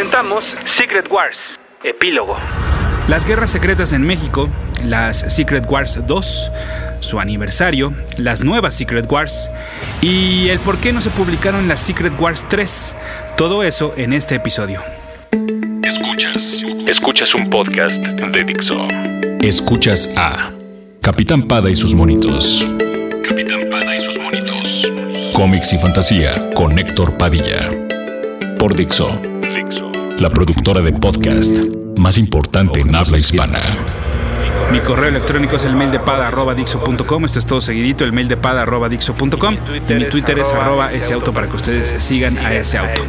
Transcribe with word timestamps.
presentamos 0.00 0.56
Secret 0.64 1.10
Wars, 1.10 1.60
epílogo. 1.84 2.34
Las 3.06 3.26
guerras 3.26 3.50
secretas 3.50 3.92
en 3.92 4.00
México, 4.00 4.48
las 4.82 5.18
Secret 5.18 5.70
Wars 5.70 6.00
2, 6.06 6.50
su 7.00 7.20
aniversario, 7.20 7.92
las 8.16 8.42
nuevas 8.42 8.74
Secret 8.74 9.04
Wars 9.12 9.50
y 10.00 10.48
el 10.48 10.58
por 10.60 10.78
qué 10.78 10.94
no 10.94 11.02
se 11.02 11.10
publicaron 11.10 11.68
las 11.68 11.80
Secret 11.80 12.18
Wars 12.18 12.46
3. 12.48 12.96
Todo 13.36 13.62
eso 13.62 13.92
en 13.98 14.14
este 14.14 14.36
episodio. 14.36 14.82
Escuchas. 15.82 16.64
Escuchas 16.86 17.34
un 17.34 17.50
podcast 17.50 17.96
de 17.96 18.44
Dixo. 18.44 18.88
Escuchas 19.42 20.14
a 20.16 20.50
Capitán 21.02 21.42
Pada 21.42 21.68
y 21.68 21.74
sus 21.74 21.94
monitos. 21.94 22.66
Capitán 23.28 23.68
Pada 23.70 23.94
y 23.94 24.00
sus 24.00 24.18
monitos. 24.18 24.90
Cómics 25.34 25.74
y 25.74 25.76
fantasía 25.76 26.52
con 26.54 26.78
Héctor 26.78 27.18
Padilla. 27.18 27.68
Por 28.58 28.74
Dixo. 28.74 29.29
La 30.20 30.28
productora 30.28 30.82
de 30.82 30.92
podcast 30.92 31.56
más 31.96 32.18
importante 32.18 32.80
en 32.80 32.94
habla 32.94 33.16
hispana. 33.16 33.62
Mi 34.70 34.78
correo 34.80 35.08
electrónico 35.08 35.56
es 35.56 35.64
el 35.64 35.74
mail 35.74 35.90
de. 35.90 35.98
Esto 37.24 37.38
es 37.38 37.46
todo 37.46 37.62
seguidito, 37.62 38.04
el 38.04 38.12
mail 38.12 38.28
de. 38.28 38.36
Y 39.88 39.94
mi 39.94 40.04
Twitter 40.10 40.38
es 40.38 40.52
arroba 40.52 40.92
ese 40.92 41.14
auto 41.14 41.32
para 41.32 41.48
que 41.48 41.56
ustedes 41.56 41.94
sigan 42.00 42.36
a 42.36 42.52
ese 42.52 42.76
auto. 42.76 43.00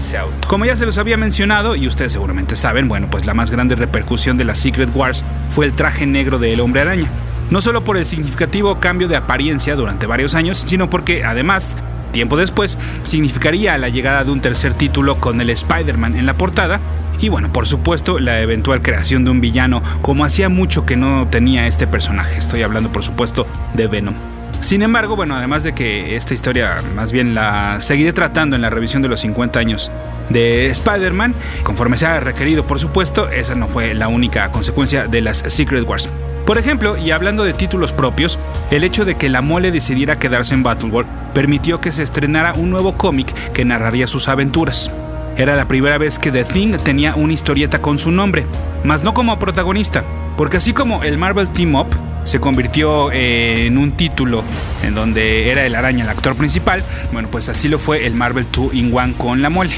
Como 0.48 0.64
ya 0.64 0.78
se 0.78 0.86
los 0.86 0.98
había 0.98 1.18
mencionado, 1.18 1.76
y 1.76 1.86
ustedes 1.86 2.14
seguramente 2.14 2.55
saben, 2.55 2.88
bueno, 2.88 3.10
pues 3.12 3.26
la 3.26 3.34
más 3.34 3.52
grande 3.52 3.76
repercusión 3.76 4.38
de 4.38 4.46
la 4.46 4.55
Secret 4.55 4.96
Wars 4.96 5.26
fue 5.50 5.66
el 5.66 5.74
traje 5.74 6.05
negro 6.05 6.40
de 6.40 6.54
El 6.54 6.62
Hombre 6.62 6.80
Araña. 6.80 7.10
No 7.50 7.60
solo 7.60 7.84
por 7.84 7.98
el 7.98 8.05
significativo 8.05 8.80
cambio 8.80 9.10
de 9.10 9.18
apariencia 9.18 9.76
durante 9.76 10.08
varios 10.08 10.34
años, 10.34 10.63
sino 10.66 10.90
porque 10.90 11.26
además 11.26 11.76
Tiempo 12.12 12.35
después, 12.35 12.78
significaría 13.04 13.78
la 13.78 13.90
llegada 13.90 14.24
de 14.24 14.32
un 14.32 14.41
tercer 14.41 14.74
título 14.74 15.16
con 15.18 15.40
el 15.40 15.50
Spider-Man 15.50 16.16
en 16.18 16.26
la 16.26 16.34
portada 16.34 16.80
y 17.22 17.30
bueno, 17.30 17.52
por 17.54 17.68
supuesto, 17.68 18.20
la 18.20 18.41
eventual 18.41 18.82
creación 18.82 19.24
de 19.24 19.32
un 19.32 19.41
villano, 19.41 19.84
como 20.02 20.26
hacía 20.26 20.50
mucho 20.50 20.86
que 20.86 20.98
no 20.98 21.28
tenía 21.28 21.68
este 21.68 21.86
personaje. 21.86 22.40
Estoy 22.40 22.63
hablando, 22.63 22.91
por 22.91 23.04
supuesto, 23.04 23.46
de 23.76 23.88
Venom. 23.88 24.16
Sin 24.60 24.82
embargo, 24.82 25.16
bueno, 25.16 25.36
además 25.36 25.63
de 25.63 25.74
que 25.74 26.16
esta 26.16 26.34
historia 26.34 26.78
más 26.96 27.12
bien 27.12 27.34
la 27.36 27.80
seguiré 27.80 28.12
tratando 28.12 28.55
en 28.55 28.62
la 28.62 28.70
revisión 28.70 29.02
de 29.02 29.10
los 29.10 29.22
50 29.22 29.60
años 29.60 29.91
de 30.30 30.68
Spider-Man, 30.68 31.36
conforme 31.63 31.98
se 31.98 32.08
ha 32.08 32.20
requerido, 32.20 32.66
por 32.66 32.80
supuesto, 32.80 33.30
esa 33.30 33.54
no 33.56 33.68
fue 33.68 33.94
la 33.94 34.08
única 34.08 34.52
consecuencia 34.52 35.08
de 35.08 35.22
las 35.22 35.38
Secret 35.38 35.88
Wars. 35.88 36.10
Por 36.46 36.58
ejemplo, 36.58 36.98
y 36.98 37.12
hablando 37.12 37.44
de 37.44 37.54
títulos 37.54 37.91
propios, 37.91 38.40
el 38.72 38.84
hecho 38.84 39.06
de 39.06 39.16
que 39.16 39.30
la 39.30 39.41
mole 39.41 39.72
decidiera 39.72 40.18
quedarse 40.18 40.56
en 40.56 40.63
Battleworld 40.63 41.08
permitió 41.34 41.80
que 41.80 41.91
se 41.91 42.04
estrenara 42.04 42.54
un 42.54 42.72
nuevo 42.72 42.98
cómic 42.98 43.32
que 43.52 43.63
narraría 43.63 44.08
sus 44.08 44.28
aventuras. 44.28 44.91
Era 45.37 45.55
la 45.55 45.68
primera 45.68 45.98
vez 45.98 46.20
que 46.20 46.32
The 46.32 46.43
Thing 46.43 46.77
tenía 46.84 47.15
una 47.15 47.34
historieta 47.34 47.82
con 47.82 47.98
su 47.98 48.12
nombre, 48.12 48.46
mas 48.84 49.04
no 49.04 49.13
como 49.13 49.40
protagonista, 49.40 50.04
porque 50.38 50.57
así 50.57 50.73
como 50.73 51.04
el 51.04 51.18
Marvel 51.18 51.49
Team 51.49 51.76
Up 51.76 51.88
se 52.23 52.40
convirtió 52.40 53.12
en 53.12 53.77
un 53.77 53.93
título 53.93 54.43
en 54.84 54.93
donde 54.93 55.49
era 55.49 55.65
el 55.65 55.76
araña 55.76 56.04
el 56.04 56.10
actor 56.10 56.35
principal, 56.35 56.84
bueno, 57.12 57.29
pues 57.32 57.49
así 57.49 57.68
lo 57.68 57.79
fue 57.79 58.05
el 58.05 58.13
Marvel 58.13 58.46
2 58.51 58.73
in 58.73 58.96
One 58.96 59.13
con 59.18 59.41
la 59.41 59.49
mole. 59.49 59.76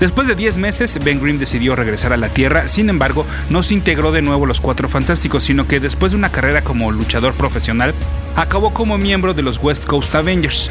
Después 0.00 0.28
de 0.28 0.36
10 0.36 0.58
meses, 0.58 0.98
Ben 1.02 1.20
Grimm 1.20 1.38
decidió 1.38 1.74
regresar 1.74 2.12
a 2.12 2.16
la 2.16 2.28
Tierra, 2.28 2.68
sin 2.68 2.88
embargo, 2.88 3.26
no 3.50 3.64
se 3.64 3.74
integró 3.74 4.12
de 4.12 4.22
nuevo 4.22 4.44
a 4.44 4.48
los 4.48 4.60
Cuatro 4.60 4.88
Fantásticos, 4.88 5.42
sino 5.42 5.66
que 5.66 5.80
después 5.80 6.12
de 6.12 6.18
una 6.18 6.30
carrera 6.30 6.62
como 6.62 6.92
luchador 6.92 7.34
profesional, 7.34 7.94
acabó 8.36 8.72
como 8.72 8.96
miembro 8.96 9.34
de 9.34 9.42
los 9.42 9.58
West 9.60 9.86
Coast 9.86 10.14
Avengers. 10.14 10.70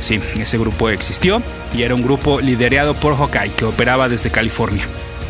Sí, 0.00 0.20
ese 0.38 0.58
grupo 0.58 0.88
existió 0.88 1.42
y 1.76 1.82
era 1.82 1.94
un 1.94 2.02
grupo 2.02 2.40
liderado 2.40 2.94
por 2.94 3.16
Hawkeye 3.16 3.52
que 3.52 3.64
operaba 3.64 4.08
desde 4.08 4.30
California. 4.30 4.84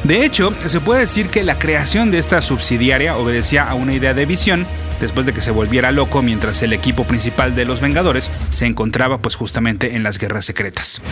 De 0.04 0.25
hecho, 0.25 0.53
se 0.66 0.81
puede 0.81 1.00
decir 1.00 1.28
que 1.28 1.43
la 1.43 1.59
creación 1.59 2.10
de 2.10 2.19
esta 2.19 2.41
subsidiaria 2.41 3.16
obedecía 3.16 3.65
a 3.65 3.75
una 3.75 3.94
idea 3.94 4.15
de 4.15 4.26
visión 4.26 4.66
después 5.00 5.26
de 5.26 5.32
que 5.32 5.41
se 5.41 5.50
volviera 5.50 5.92
loco 5.92 6.22
mientras 6.22 6.62
el 6.62 6.72
equipo 6.72 7.04
principal 7.04 7.54
de 7.54 7.64
los 7.64 7.81
Vengadores 7.81 8.31
se 8.50 8.66
encontraba 8.66 9.19
pues 9.19 9.36
justamente 9.36 9.97
en 9.97 10.03
las 10.03 10.19
guerras 10.19 10.44
secretas. 10.44 11.03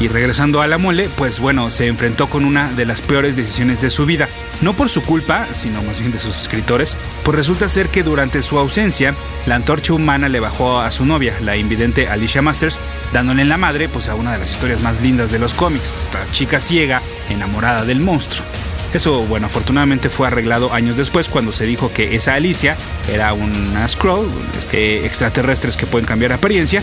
Y 0.00 0.08
regresando 0.08 0.62
a 0.62 0.66
la 0.66 0.78
mole, 0.78 1.08
pues 1.16 1.40
bueno, 1.40 1.70
se 1.70 1.86
enfrentó 1.86 2.28
con 2.28 2.44
una 2.44 2.72
de 2.72 2.86
las 2.86 3.02
peores 3.02 3.36
decisiones 3.36 3.80
de 3.80 3.90
su 3.90 4.06
vida, 4.06 4.28
no 4.62 4.74
por 4.74 4.88
su 4.88 5.02
culpa, 5.02 5.46
sino 5.52 5.82
más 5.82 6.00
bien 6.00 6.12
de 6.12 6.18
sus 6.18 6.40
escritores, 6.40 6.96
pues 7.24 7.36
resulta 7.36 7.68
ser 7.68 7.88
que 7.88 8.02
durante 8.02 8.42
su 8.42 8.58
ausencia, 8.58 9.14
la 9.46 9.56
antorcha 9.56 9.92
humana 9.92 10.28
le 10.28 10.40
bajó 10.40 10.80
a 10.80 10.90
su 10.90 11.04
novia, 11.04 11.34
la 11.42 11.56
invidente 11.56 12.08
Alicia 12.08 12.42
Masters, 12.42 12.80
dándole 13.12 13.42
en 13.42 13.48
la 13.48 13.58
madre 13.58 13.88
pues 13.88 14.08
a 14.08 14.14
una 14.14 14.32
de 14.32 14.38
las 14.38 14.50
historias 14.50 14.80
más 14.80 15.00
lindas 15.02 15.30
de 15.30 15.38
los 15.38 15.54
cómics, 15.54 16.02
esta 16.02 16.26
chica 16.32 16.60
ciega 16.60 17.02
enamorada 17.28 17.84
del 17.84 18.00
monstruo. 18.00 18.44
Eso, 18.92 19.22
bueno, 19.26 19.46
afortunadamente 19.46 20.10
fue 20.10 20.26
arreglado 20.26 20.72
años 20.72 20.96
después 20.96 21.28
cuando 21.28 21.52
se 21.52 21.64
dijo 21.64 21.92
que 21.92 22.16
esa 22.16 22.34
Alicia 22.34 22.76
era 23.08 23.32
una 23.32 23.88
Scroll, 23.88 24.28
este, 24.58 25.06
extraterrestres 25.06 25.76
que 25.76 25.86
pueden 25.86 26.06
cambiar 26.06 26.32
apariencia. 26.32 26.82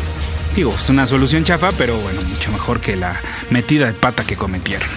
Digo, 0.56 0.74
es 0.74 0.90
una 0.90 1.06
solución 1.06 1.44
chafa, 1.44 1.72
pero 1.74 1.98
bueno, 1.98 2.22
mucho 2.22 2.52
mejor 2.52 2.80
que 2.80 2.96
la 2.96 3.20
metida 3.50 3.88
de 3.88 3.94
pata 3.94 4.24
que 4.24 4.38
cometieron. 4.38 4.88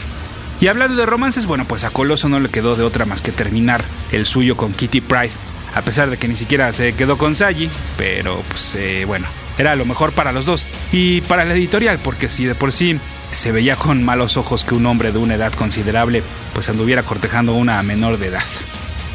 Y 0.61 0.69
hablando 0.69 0.97
de 0.97 1.07
romances, 1.07 1.47
bueno, 1.47 1.67
pues 1.67 1.85
a 1.85 1.91
Coloso 1.91 2.29
no 2.29 2.39
le 2.39 2.49
quedó 2.49 2.77
de 2.77 2.85
otra 2.85 3.07
más 3.07 3.23
que 3.23 3.33
terminar 3.33 3.83
el 4.13 4.25
suyo 4.25 4.57
con 4.57 4.73
Kitty 4.73 5.01
Pride, 5.01 5.33
a 5.75 5.83
pesar 5.83 6.11
de 6.11 6.17
que 6.17 6.29
ni 6.29 6.37
siquiera 6.37 6.73
se 6.73 6.93
quedó 6.93 7.19
con 7.19 7.35
Sagi, 7.35 7.71
pero 7.97 8.43
pues 8.49 8.75
eh, 8.77 9.05
bueno, 9.07 9.27
era 9.59 9.75
lo 9.75 9.85
mejor 9.85 10.13
para 10.13 10.33
los 10.33 10.47
dos. 10.47 10.67
Y 10.93 11.23
para 11.23 11.45
la 11.45 11.55
editorial, 11.55 11.99
porque 11.99 12.29
si 12.29 12.45
de 12.45 12.55
por 12.55 12.73
sí 12.73 12.99
se 13.33 13.53
veía 13.53 13.77
con 13.77 14.03
malos 14.03 14.37
ojos 14.37 14.65
que 14.65 14.75
un 14.75 14.87
hombre 14.87 15.13
de 15.13 15.19
una 15.19 15.35
edad 15.35 15.53
considerable 15.53 16.23
pues 16.55 16.69
anduviera 16.69 17.03
cortejando 17.03 17.53
a 17.53 17.57
una 17.57 17.83
menor 17.83 18.19
de 18.19 18.29
edad. 18.29 18.45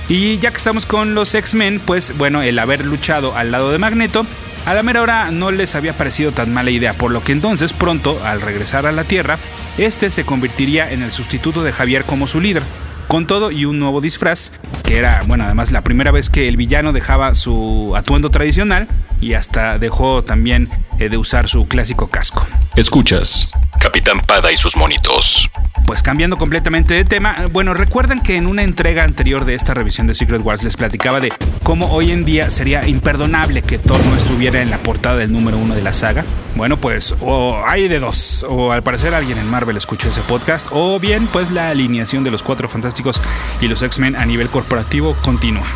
Y 0.08 0.38
ya 0.38 0.52
que 0.52 0.58
estamos 0.58 0.86
con 0.86 1.16
los 1.16 1.34
X-Men, 1.34 1.82
pues 1.84 2.16
bueno, 2.18 2.44
el 2.44 2.60
haber 2.60 2.86
luchado 2.86 3.36
al 3.36 3.52
lado 3.52 3.72
de 3.72 3.80
Magneto, 3.80 4.26
a 4.66 4.74
la 4.74 4.84
mera 4.84 5.02
hora 5.02 5.32
no 5.32 5.52
les 5.52 5.76
había 5.76 5.98
parecido 5.98 6.32
tan 6.32 6.54
mala 6.54 6.72
idea, 6.72 6.94
por 6.94 7.12
lo 7.12 7.24
que 7.24 7.32
entonces 7.32 7.74
pronto, 7.74 8.20
al 8.24 8.42
regresar 8.42 8.86
a 8.86 8.92
la 8.92 9.04
Tierra, 9.04 9.40
este 9.78 10.10
se 10.10 10.24
convertiría 10.24 10.92
en 10.92 11.02
el 11.02 11.12
sustituto 11.12 11.64
de 11.64 11.72
Javier 11.72 12.04
como 12.06 12.28
su 12.28 12.40
líder, 12.40 12.64
con 13.08 13.28
todo 13.28 13.52
y 13.52 13.66
un 13.66 13.80
nuevo 13.80 14.02
disfraz, 14.02 14.52
que 14.84 14.98
era, 14.98 15.24
bueno, 15.28 15.44
además 15.44 15.72
la 15.72 15.84
primera 15.84 16.12
vez 16.12 16.30
que 16.30 16.48
el 16.48 16.58
villano 16.58 16.94
dejaba 16.94 17.34
su 17.36 17.94
atuendo 17.96 18.30
tradicional 18.30 18.88
y 19.22 19.34
hasta 19.34 19.80
dejó 19.80 20.24
también 20.24 20.70
de 20.98 21.18
usar 21.18 21.48
su 21.48 21.68
clásico 21.68 22.08
casco. 22.08 22.46
Escuchas, 22.76 23.52
Capitán 23.80 24.20
Pada 24.20 24.52
y 24.52 24.56
sus 24.56 24.76
monitos. 24.76 25.50
Pues 25.86 26.02
cambiando 26.02 26.38
completamente 26.38 26.96
de 26.96 27.06
tema, 27.06 27.46
bueno, 27.52 27.74
recuerdan 27.74 28.22
que 28.22 28.38
en 28.38 28.48
una 28.48 28.64
entrega 28.64 29.04
anterior 29.04 29.46
de 29.46 29.54
esta 29.54 29.76
revisión 29.76 30.08
de 30.08 30.16
Secret 30.16 30.42
Wars 30.42 30.64
les 30.64 30.78
platicaba 30.78 31.20
de 31.20 31.32
cómo 31.62 31.92
hoy 31.92 32.12
en 32.12 32.26
día 32.26 32.50
sería 32.50 32.88
imperdonable 32.88 33.62
que 33.62 33.78
Thor 33.78 34.04
no 34.06 34.16
estuviera 34.16 34.62
en 34.62 34.72
la 34.72 34.80
portada 34.80 35.18
del 35.18 35.32
número 35.32 35.58
uno 35.58 35.76
de 35.76 35.84
la 35.84 35.94
saga. 35.94 36.26
Bueno, 36.56 36.78
pues 36.78 37.14
o 37.22 37.62
hay 37.68 37.88
de 37.88 38.00
dos, 38.00 38.44
o 38.50 38.72
al 38.72 38.82
parecer 38.82 39.14
alguien 39.14 39.38
en 39.38 39.50
Marvel 39.50 39.78
escuchó 39.78 40.10
ese 40.10 40.22
podcast, 40.22 40.68
o 40.72 41.00
bien 41.00 41.28
pues 41.28 41.52
la 41.52 41.70
alineación 41.70 42.24
de 42.24 42.32
los 42.32 42.42
Cuatro 42.42 42.68
Fantásticos 42.68 43.22
y 43.62 43.68
los 43.68 43.84
X-Men 43.84 44.16
a 44.16 44.26
nivel 44.26 44.50
corporativo 44.50 45.16
continúa. 45.22 45.68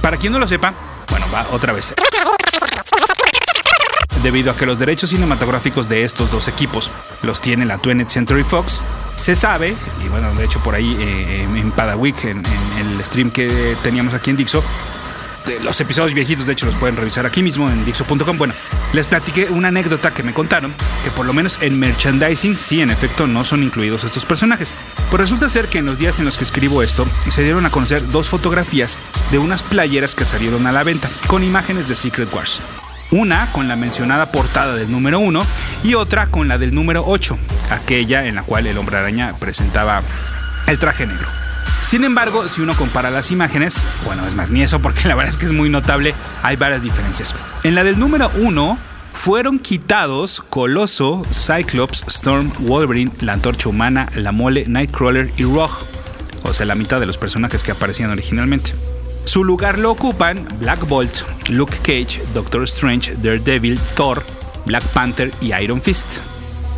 Para 0.00 0.16
quien 0.16 0.32
no 0.32 0.40
lo 0.40 0.48
sepa, 0.48 0.74
bueno, 1.08 1.26
va 1.32 1.46
otra 1.52 1.72
vez 1.72 1.94
debido 4.22 4.50
a 4.50 4.56
que 4.56 4.66
los 4.66 4.78
derechos 4.78 5.10
cinematográficos 5.10 5.88
de 5.88 6.04
estos 6.04 6.30
dos 6.30 6.48
equipos 6.48 6.90
los 7.22 7.40
tiene 7.40 7.64
la 7.64 7.78
20th 7.78 8.08
Century 8.08 8.44
Fox, 8.44 8.80
se 9.16 9.36
sabe, 9.36 9.74
y 10.04 10.08
bueno, 10.08 10.32
de 10.34 10.44
hecho 10.44 10.60
por 10.60 10.74
ahí 10.74 10.96
eh, 10.98 11.46
en 11.54 11.70
Padawick, 11.72 12.24
en, 12.24 12.42
el 12.78 13.04
stream 13.04 13.30
que 13.30 13.76
teníamos 13.82 14.14
aquí 14.14 14.30
en 14.30 14.36
Dixo, 14.36 14.62
los 15.62 15.80
episodios 15.80 16.14
viejitos, 16.14 16.46
de 16.46 16.52
hecho, 16.52 16.66
los 16.66 16.76
pueden 16.76 16.96
revisar 16.96 17.26
aquí 17.26 17.42
mismo 17.42 17.68
en 17.68 17.84
Dixo.com. 17.84 18.38
Bueno, 18.38 18.54
les 18.92 19.06
platiqué 19.06 19.46
una 19.46 19.68
anécdota 19.68 20.14
que 20.14 20.22
me 20.22 20.32
contaron, 20.32 20.72
que 21.02 21.10
por 21.10 21.26
lo 21.26 21.32
menos 21.32 21.58
en 21.60 21.78
merchandising, 21.80 22.56
sí, 22.56 22.80
en 22.80 22.90
efecto, 22.90 23.26
no 23.26 23.44
son 23.44 23.62
incluidos 23.62 24.04
estos 24.04 24.24
personajes. 24.24 24.72
Pues 25.10 25.20
resulta 25.20 25.48
ser 25.48 25.66
que 25.66 25.78
en 25.78 25.86
los 25.86 25.98
días 25.98 26.20
en 26.20 26.26
los 26.26 26.38
que 26.38 26.44
escribo 26.44 26.82
esto, 26.82 27.06
se 27.28 27.42
dieron 27.42 27.66
a 27.66 27.70
conocer 27.70 28.08
dos 28.10 28.28
fotografías 28.28 28.98
de 29.32 29.38
unas 29.38 29.62
playeras 29.62 30.14
que 30.14 30.24
salieron 30.24 30.66
a 30.66 30.72
la 30.72 30.84
venta, 30.84 31.10
con 31.26 31.42
imágenes 31.42 31.88
de 31.88 31.96
Secret 31.96 32.32
Wars. 32.32 32.62
Una 33.12 33.52
con 33.52 33.68
la 33.68 33.76
mencionada 33.76 34.32
portada 34.32 34.74
del 34.74 34.90
número 34.90 35.20
1 35.20 35.40
y 35.84 35.94
otra 35.94 36.28
con 36.28 36.48
la 36.48 36.56
del 36.56 36.74
número 36.74 37.04
8, 37.06 37.36
aquella 37.68 38.24
en 38.24 38.36
la 38.36 38.42
cual 38.42 38.66
el 38.66 38.78
hombre 38.78 38.96
araña 38.96 39.34
presentaba 39.38 40.02
el 40.66 40.78
traje 40.78 41.06
negro. 41.06 41.28
Sin 41.82 42.04
embargo, 42.04 42.48
si 42.48 42.62
uno 42.62 42.74
compara 42.74 43.10
las 43.10 43.30
imágenes, 43.30 43.84
bueno, 44.06 44.26
es 44.26 44.34
más 44.34 44.50
ni 44.50 44.62
eso 44.62 44.80
porque 44.80 45.08
la 45.08 45.14
verdad 45.14 45.30
es 45.30 45.36
que 45.36 45.44
es 45.44 45.52
muy 45.52 45.68
notable, 45.68 46.14
hay 46.42 46.56
varias 46.56 46.82
diferencias. 46.82 47.34
En 47.64 47.74
la 47.74 47.84
del 47.84 47.98
número 47.98 48.30
1 48.34 48.78
fueron 49.12 49.58
quitados 49.58 50.40
Coloso, 50.48 51.26
Cyclops, 51.30 52.04
Storm, 52.08 52.50
Wolverine, 52.60 53.12
la 53.20 53.34
Antorcha 53.34 53.68
Humana, 53.68 54.08
la 54.14 54.32
Mole, 54.32 54.64
Nightcrawler 54.66 55.34
y 55.36 55.42
Rogue, 55.42 55.84
o 56.44 56.54
sea, 56.54 56.64
la 56.64 56.76
mitad 56.76 56.98
de 56.98 57.04
los 57.04 57.18
personajes 57.18 57.62
que 57.62 57.72
aparecían 57.72 58.10
originalmente. 58.10 58.72
Su 59.24 59.44
lugar 59.44 59.78
lo 59.78 59.90
ocupan 59.90 60.46
Black 60.58 60.86
Bolt, 60.88 61.22
Luke 61.48 61.76
Cage, 61.78 62.22
Doctor 62.34 62.62
Strange, 62.64 63.14
Daredevil, 63.16 63.78
Thor, 63.94 64.24
Black 64.66 64.84
Panther 64.88 65.30
y 65.40 65.54
Iron 65.54 65.80
Fist. 65.80 66.18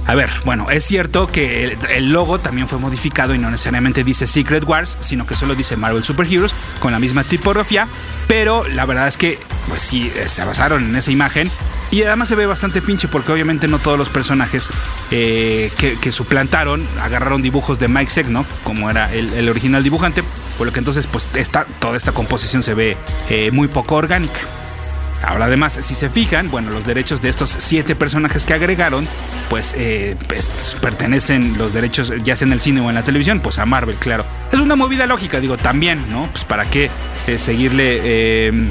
A 0.07 0.15
ver, 0.15 0.29
bueno, 0.45 0.71
es 0.71 0.85
cierto 0.85 1.27
que 1.29 1.79
el, 1.91 2.13
logo 2.13 2.39
también 2.39 2.69
fue 2.69 2.79
modificado 2.79 3.35
y 3.35 3.39
no 3.39 3.51
necesariamente 3.51 4.05
dice 4.05 4.27
Secret 4.27 4.65
Wars, 4.65 4.99
sino 5.01 5.27
que 5.27 5.35
solo 5.35 5.55
dice 5.55 5.77
Marvel 5.77 6.05
Super 6.05 6.27
Heroes 6.27 6.55
con 6.79 6.93
la 6.93 6.99
misma 6.99 7.25
tipografía, 7.25 7.89
pero 8.27 8.69
la 8.69 8.85
verdad 8.85 9.09
es 9.09 9.17
que, 9.17 9.39
pues 9.67 9.81
sí, 9.81 10.13
eh, 10.15 10.29
se 10.29 10.45
basaron 10.45 10.85
en 10.85 10.97
esa 10.97 11.11
imagen 11.11 11.51
y 11.91 12.03
además 12.03 12.29
se 12.29 12.35
ve 12.35 12.45
bastante 12.45 12.83
pinche 12.83 13.09
porque 13.09 13.33
obviamente 13.33 13.67
no 13.67 13.79
todos 13.79 13.97
los 13.97 14.11
personajes 14.11 14.69
eh, 15.11 15.71
que, 15.79 16.13
suplantaron 16.13 16.87
agarraron 17.01 17.41
dibujos 17.41 17.79
de 17.79 17.89
Mike 17.89 18.11
Zeck, 18.11 18.27
¿no? 18.27 18.45
Como 18.63 18.91
era 18.91 19.13
el, 19.13 19.49
original 19.49 19.83
dibujante, 19.83 20.23
por 20.57 20.67
lo 20.67 20.73
que 20.73 20.79
entonces 20.79 21.07
pues 21.07 21.29
esta, 21.35 21.67
toda 21.81 21.97
esta 21.97 22.13
composición 22.13 22.63
se 22.63 22.75
ve 22.75 22.97
eh, 23.29 23.51
muy 23.51 23.69
poco 23.69 23.97
orgánica. 23.97 24.41
Ahora 25.27 25.47
además, 25.47 25.79
si 25.81 25.95
se 25.95 26.11
fijan, 26.11 26.51
bueno, 26.51 26.71
los 26.71 26.85
derechos 26.85 27.23
de 27.23 27.31
estos 27.31 27.55
siete 27.59 27.97
personajes 27.97 28.45
que 28.45 28.53
agregaron, 28.53 29.09
pues, 29.49 29.75
eh, 29.77 30.17
pues, 30.29 30.77
pertenecen 30.81 31.57
los 31.57 31.73
derechos, 31.73 32.13
ya 32.23 32.37
sea 32.37 32.47
en 32.47 32.53
el 32.53 32.61
cine 32.61 32.81
o 32.81 32.89
en 32.91 32.95
la 32.95 33.03
televisión, 33.03 33.41
pues 33.41 33.59
a 33.59 33.65
Marvel, 33.65 33.97
claro. 33.97 34.27
Es 34.53 34.59
una 34.59 34.77
movida 34.77 35.07
lógica, 35.07 35.41
digo, 35.41 35.57
también, 35.57 36.11
¿no? 36.11 36.29
Pues 36.31 36.45
para 36.45 36.69
qué 36.69 36.91
eh, 37.27 37.39
seguirle 37.39 38.01
eh, 38.05 38.71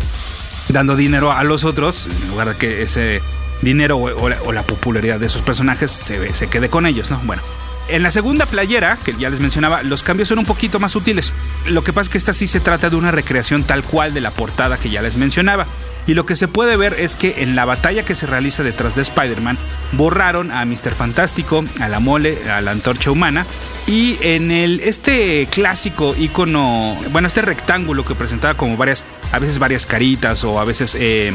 dando 0.69 0.95
dinero 0.95 1.31
a 1.31 1.43
los 1.43 1.63
otros, 1.63 2.07
en 2.21 2.29
lugar 2.29 2.49
de 2.49 2.55
que 2.55 2.83
ese 2.83 3.21
dinero 3.61 3.97
o, 3.97 4.51
la, 4.51 4.63
popularidad 4.63 5.19
de 5.19 5.27
esos 5.27 5.41
personajes 5.41 5.89
se, 5.89 6.33
se 6.33 6.47
quede 6.47 6.69
con 6.69 6.85
ellos, 6.85 7.09
¿no? 7.09 7.19
Bueno. 7.23 7.41
En 7.89 8.01
la 8.01 8.11
segunda 8.11 8.45
playera, 8.45 8.97
que 9.03 9.13
ya 9.17 9.29
les 9.29 9.39
mencionaba, 9.39 9.83
los 9.83 10.03
cambios 10.03 10.29
son 10.29 10.39
un 10.39 10.45
poquito 10.45 10.79
más 10.79 10.93
sutiles. 10.93 11.33
Lo 11.67 11.83
que 11.83 11.91
pasa 11.91 12.03
es 12.03 12.09
que 12.09 12.17
esta 12.17 12.33
sí 12.33 12.47
se 12.47 12.59
trata 12.59 12.89
de 12.89 12.95
una 12.95 13.11
recreación 13.11 13.63
tal 13.63 13.83
cual 13.83 14.13
de 14.13 14.21
la 14.21 14.31
portada 14.31 14.77
que 14.77 14.89
ya 14.89 15.01
les 15.01 15.17
mencionaba. 15.17 15.67
Y 16.05 16.15
lo 16.15 16.25
que 16.25 16.35
se 16.35 16.47
puede 16.47 16.75
ver 16.75 16.99
es 16.99 17.15
que 17.15 17.43
en 17.43 17.55
la 17.55 17.65
batalla 17.65 18.03
que 18.03 18.15
se 18.15 18.27
realiza 18.27 18.63
detrás 18.63 18.95
de 18.95 19.01
Spider-Man, 19.01 19.57
borraron 19.93 20.51
a 20.51 20.65
Mr. 20.65 20.95
Fantástico, 20.95 21.63
a 21.79 21.87
la 21.87 21.99
mole, 21.99 22.49
a 22.49 22.61
la 22.61 22.71
antorcha 22.71 23.11
humana. 23.11 23.45
Y 23.87 24.17
en 24.21 24.51
el, 24.51 24.79
este 24.81 25.47
clásico 25.51 26.15
icono, 26.17 26.97
bueno, 27.11 27.27
este 27.27 27.41
rectángulo 27.41 28.05
que 28.05 28.15
presentaba 28.15 28.55
como 28.55 28.75
varias, 28.77 29.03
a 29.33 29.39
veces 29.39 29.59
varias 29.59 29.85
caritas 29.85 30.43
o 30.43 30.59
a 30.59 30.63
veces 30.63 30.95
eh, 30.97 31.33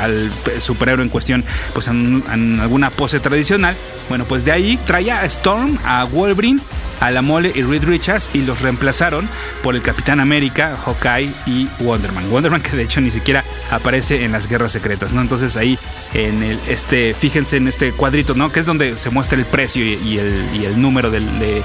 al 0.00 0.30
superhéroe 0.60 1.04
en 1.04 1.10
cuestión, 1.10 1.44
pues 1.74 1.88
en, 1.88 2.22
alguna 2.60 2.90
pose 2.90 3.20
tradicional, 3.20 3.76
bueno, 4.08 4.24
pues 4.24 4.44
de 4.44 4.52
ahí 4.52 4.78
traía 4.86 5.20
a 5.20 5.24
Storm, 5.26 5.78
a 5.84 6.04
Wolverine 6.04 6.60
a 7.02 7.10
la 7.10 7.20
mole 7.20 7.50
y 7.52 7.62
Reed 7.62 7.82
Richards 7.82 8.30
y 8.32 8.42
los 8.42 8.60
reemplazaron 8.60 9.28
por 9.64 9.74
el 9.74 9.82
Capitán 9.82 10.20
América, 10.20 10.76
Hawkeye 10.76 11.34
y 11.46 11.68
Wonderman. 11.80 12.30
Wonderman 12.30 12.62
que 12.62 12.76
de 12.76 12.84
hecho 12.84 13.00
ni 13.00 13.10
siquiera 13.10 13.44
aparece 13.72 14.24
en 14.24 14.30
las 14.30 14.46
guerras 14.46 14.70
secretas, 14.70 15.12
¿no? 15.12 15.20
Entonces 15.20 15.56
ahí 15.56 15.76
en 16.14 16.44
el, 16.44 16.60
este, 16.68 17.12
fíjense 17.14 17.56
en 17.56 17.66
este 17.66 17.90
cuadrito, 17.90 18.34
¿no? 18.34 18.52
Que 18.52 18.60
es 18.60 18.66
donde 18.66 18.96
se 18.96 19.10
muestra 19.10 19.36
el 19.36 19.46
precio 19.46 19.84
y, 19.84 20.18
el, 20.18 20.80
número 20.80 21.10
de, 21.10 21.62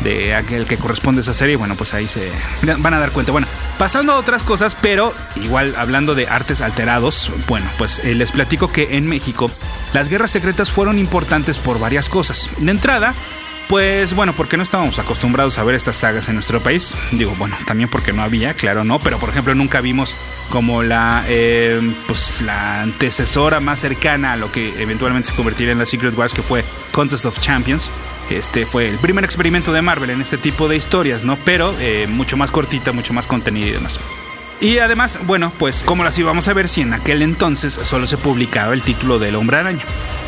de 0.00 0.34
aquel 0.34 0.66
que 0.66 0.76
corresponde 0.76 1.20
a 1.20 1.22
esa 1.22 1.34
serie, 1.34 1.56
bueno, 1.56 1.76
pues 1.76 1.94
ahí 1.94 2.08
se 2.08 2.30
van 2.62 2.94
a 2.94 2.98
dar 2.98 3.10
cuenta. 3.10 3.32
Bueno, 3.32 3.46
pasando 3.78 4.12
a 4.12 4.16
otras 4.16 4.42
cosas, 4.42 4.76
pero 4.80 5.14
igual 5.36 5.74
hablando 5.76 6.14
de 6.14 6.28
artes 6.28 6.60
alterados, 6.60 7.30
bueno, 7.46 7.68
pues 7.78 8.00
eh, 8.00 8.14
les 8.14 8.32
platico 8.32 8.70
que 8.70 8.96
en 8.96 9.06
México 9.06 9.50
las 9.92 10.08
guerras 10.08 10.30
secretas 10.30 10.70
fueron 10.70 10.98
importantes 10.98 11.58
por 11.58 11.78
varias 11.78 12.08
cosas. 12.08 12.50
De 12.58 12.70
entrada, 12.70 13.14
pues 13.68 14.14
bueno, 14.14 14.32
porque 14.32 14.56
no 14.56 14.62
estábamos 14.62 14.98
acostumbrados 14.98 15.58
a 15.58 15.64
ver 15.64 15.74
estas 15.74 15.98
sagas 15.98 16.28
en 16.28 16.34
nuestro 16.34 16.62
país. 16.62 16.94
Digo, 17.12 17.34
bueno, 17.38 17.56
también 17.66 17.90
porque 17.90 18.14
no 18.14 18.22
había, 18.22 18.54
claro, 18.54 18.82
no, 18.82 18.98
pero 18.98 19.18
por 19.18 19.28
ejemplo 19.28 19.54
nunca 19.54 19.82
vimos 19.82 20.16
como 20.48 20.82
la, 20.82 21.24
eh, 21.28 21.78
pues, 22.06 22.40
la 22.40 22.80
antecesora 22.80 23.60
más 23.60 23.80
cercana 23.80 24.32
a 24.32 24.36
lo 24.36 24.50
que 24.50 24.80
eventualmente 24.80 25.30
se 25.30 25.36
convertiría 25.36 25.72
en 25.72 25.78
la 25.78 25.86
Secret 25.86 26.16
Wars, 26.16 26.32
que 26.32 26.42
fue 26.42 26.64
Contest 26.92 27.26
of 27.26 27.38
Champions. 27.40 27.90
Este 28.30 28.66
fue 28.66 28.88
el 28.88 28.98
primer 28.98 29.24
experimento 29.24 29.72
de 29.72 29.82
Marvel 29.82 30.10
en 30.10 30.20
este 30.20 30.36
tipo 30.38 30.68
de 30.68 30.76
historias, 30.76 31.24
¿no? 31.24 31.36
Pero 31.44 31.74
eh, 31.80 32.06
mucho 32.08 32.36
más 32.36 32.50
cortita, 32.50 32.92
mucho 32.92 33.12
más 33.12 33.26
contenido 33.26 33.68
y 33.68 33.72
demás. 33.72 33.98
Y 34.60 34.78
además, 34.78 35.18
bueno, 35.24 35.52
pues 35.58 35.84
¿cómo 35.84 36.02
las 36.02 36.18
íbamos 36.18 36.48
a 36.48 36.52
ver 36.52 36.68
si 36.68 36.80
en 36.80 36.92
aquel 36.92 37.22
entonces 37.22 37.72
solo 37.72 38.06
se 38.06 38.16
publicaba 38.16 38.74
el 38.74 38.82
título 38.82 39.18
del 39.18 39.36
Hombre 39.36 39.58
Araña? 39.58 39.82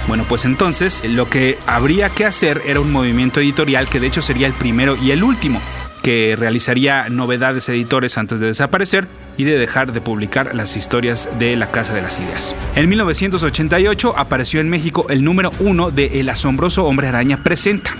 Bueno, 0.06 0.24
pues 0.28 0.44
entonces 0.44 1.02
lo 1.04 1.28
que 1.28 1.58
habría 1.66 2.10
que 2.10 2.24
hacer 2.24 2.62
era 2.64 2.80
un 2.80 2.92
movimiento 2.92 3.40
editorial 3.40 3.88
que 3.88 4.00
de 4.00 4.06
hecho 4.06 4.22
sería 4.22 4.46
el 4.46 4.52
primero 4.52 4.96
y 4.96 5.10
el 5.10 5.24
último, 5.24 5.60
que 6.02 6.36
realizaría 6.38 7.08
novedades 7.08 7.68
editores 7.68 8.16
antes 8.18 8.40
de 8.40 8.46
desaparecer 8.46 9.08
y 9.36 9.44
de 9.44 9.58
dejar 9.58 9.92
de 9.92 10.00
publicar 10.00 10.54
las 10.54 10.76
historias 10.76 11.28
de 11.38 11.56
la 11.56 11.70
Casa 11.70 11.94
de 11.94 12.02
las 12.02 12.18
Ideas. 12.18 12.54
En 12.76 12.88
1988 12.88 14.14
apareció 14.16 14.60
en 14.60 14.68
México 14.68 15.06
el 15.08 15.24
número 15.24 15.52
uno 15.60 15.90
de 15.90 16.20
El 16.20 16.28
asombroso 16.28 16.84
Hombre 16.84 17.08
Araña 17.08 17.42
Presenta. 17.42 17.96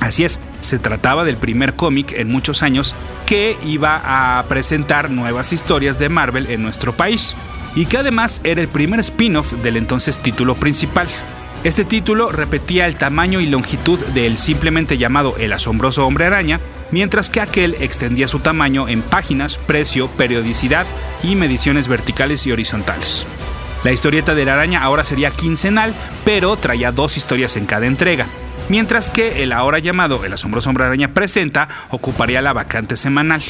Así 0.00 0.24
es, 0.24 0.40
se 0.60 0.78
trataba 0.78 1.24
del 1.24 1.36
primer 1.36 1.74
cómic 1.74 2.12
en 2.12 2.28
muchos 2.28 2.62
años 2.62 2.94
que 3.26 3.56
iba 3.64 4.38
a 4.38 4.44
presentar 4.48 5.10
nuevas 5.10 5.52
historias 5.52 5.98
de 5.98 6.08
Marvel 6.08 6.50
en 6.50 6.62
nuestro 6.62 6.94
país 6.94 7.34
y 7.74 7.86
que 7.86 7.98
además 7.98 8.40
era 8.44 8.60
el 8.60 8.68
primer 8.68 9.00
spin-off 9.00 9.52
del 9.62 9.76
entonces 9.76 10.18
título 10.18 10.54
principal. 10.54 11.08
Este 11.64 11.86
título 11.86 12.30
repetía 12.30 12.84
el 12.86 12.96
tamaño 12.96 13.40
y 13.40 13.46
longitud 13.46 13.98
del 14.12 14.36
simplemente 14.36 14.98
llamado 14.98 15.34
El 15.38 15.54
asombroso 15.54 16.06
hombre 16.06 16.26
araña, 16.26 16.60
mientras 16.94 17.28
que 17.28 17.40
aquel 17.40 17.74
extendía 17.80 18.28
su 18.28 18.38
tamaño 18.38 18.88
en 18.88 19.02
páginas, 19.02 19.58
precio, 19.58 20.06
periodicidad 20.10 20.86
y 21.24 21.34
mediciones 21.34 21.88
verticales 21.88 22.46
y 22.46 22.52
horizontales. 22.52 23.26
La 23.82 23.90
historieta 23.90 24.36
de 24.36 24.44
la 24.44 24.54
araña 24.54 24.80
ahora 24.80 25.02
sería 25.02 25.32
quincenal, 25.32 25.92
pero 26.24 26.56
traía 26.56 26.92
dos 26.92 27.16
historias 27.16 27.56
en 27.56 27.66
cada 27.66 27.86
entrega, 27.86 28.26
mientras 28.68 29.10
que 29.10 29.42
el 29.42 29.50
ahora 29.50 29.80
llamado 29.80 30.24
El 30.24 30.34
asombroso 30.34 30.70
hombre 30.70 30.84
araña 30.84 31.12
presenta 31.12 31.68
ocuparía 31.90 32.40
la 32.40 32.52
vacante 32.52 32.96
semanal. 32.96 33.42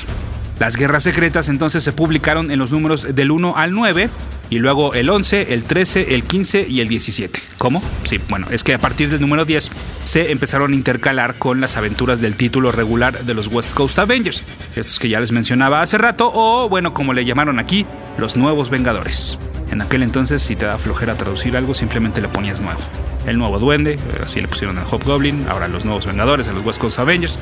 Las 0.59 0.77
guerras 0.77 1.03
secretas 1.03 1.49
entonces 1.49 1.83
se 1.83 1.93
publicaron 1.93 2.51
en 2.51 2.59
los 2.59 2.73
números 2.73 3.15
del 3.15 3.31
1 3.31 3.57
al 3.57 3.73
9 3.73 4.09
y 4.51 4.59
luego 4.59 4.95
el 4.95 5.11
11, 5.11 5.53
el 5.53 5.65
13, 5.65 6.15
el 6.15 6.25
15 6.25 6.67
y 6.69 6.81
el 6.81 6.89
17. 6.89 7.41
¿Cómo? 7.59 7.83
Sí, 8.05 8.21
bueno, 8.29 8.47
es 8.51 8.63
que 8.63 8.75
a 8.75 8.79
partir 8.79 9.09
del 9.09 9.21
número 9.21 9.45
10 9.45 9.71
se 10.05 10.31
empezaron 10.31 10.73
a 10.73 10.75
intercalar 10.75 11.35
con 11.35 11.61
las 11.61 11.77
aventuras 11.77 12.21
del 12.21 12.37
título 12.37 12.71
regular 12.71 13.25
de 13.25 13.35
los 13.35 13.49
West 13.49 13.75
Coast 13.75 13.99
Avengers, 13.99 14.45
estos 14.77 14.99
que 14.99 15.09
ya 15.09 15.19
les 15.19 15.33
mencionaba 15.33 15.83
hace 15.83 15.99
rato, 15.99 16.31
o 16.33 16.69
bueno, 16.69 16.95
como 16.95 17.15
le 17.15 17.25
llamaron 17.25 17.59
aquí, 17.59 17.87
los 18.19 18.37
Nuevos 18.37 18.71
Vengadores. 18.71 19.39
En 19.71 19.81
aquel 19.81 20.03
entonces, 20.03 20.43
si 20.43 20.55
te 20.57 20.67
da 20.67 20.79
flojera 20.79 21.15
traducir 21.15 21.57
algo, 21.57 21.75
simplemente 21.75 22.21
le 22.21 22.29
ponías 22.29 22.61
nuevo. 22.61 22.81
El 23.27 23.39
nuevo 23.39 23.59
duende, 23.59 23.99
así 24.23 24.41
le 24.41 24.47
pusieron 24.47 24.79
al 24.79 24.85
Hobgoblin, 24.85 25.47
ahora 25.49 25.67
los 25.67 25.85
nuevos 25.85 26.07
Vengadores, 26.07 26.47
a 26.49 26.53
los 26.53 26.65
West 26.65 26.81
Coast 26.81 26.99
Avengers. 26.99 27.39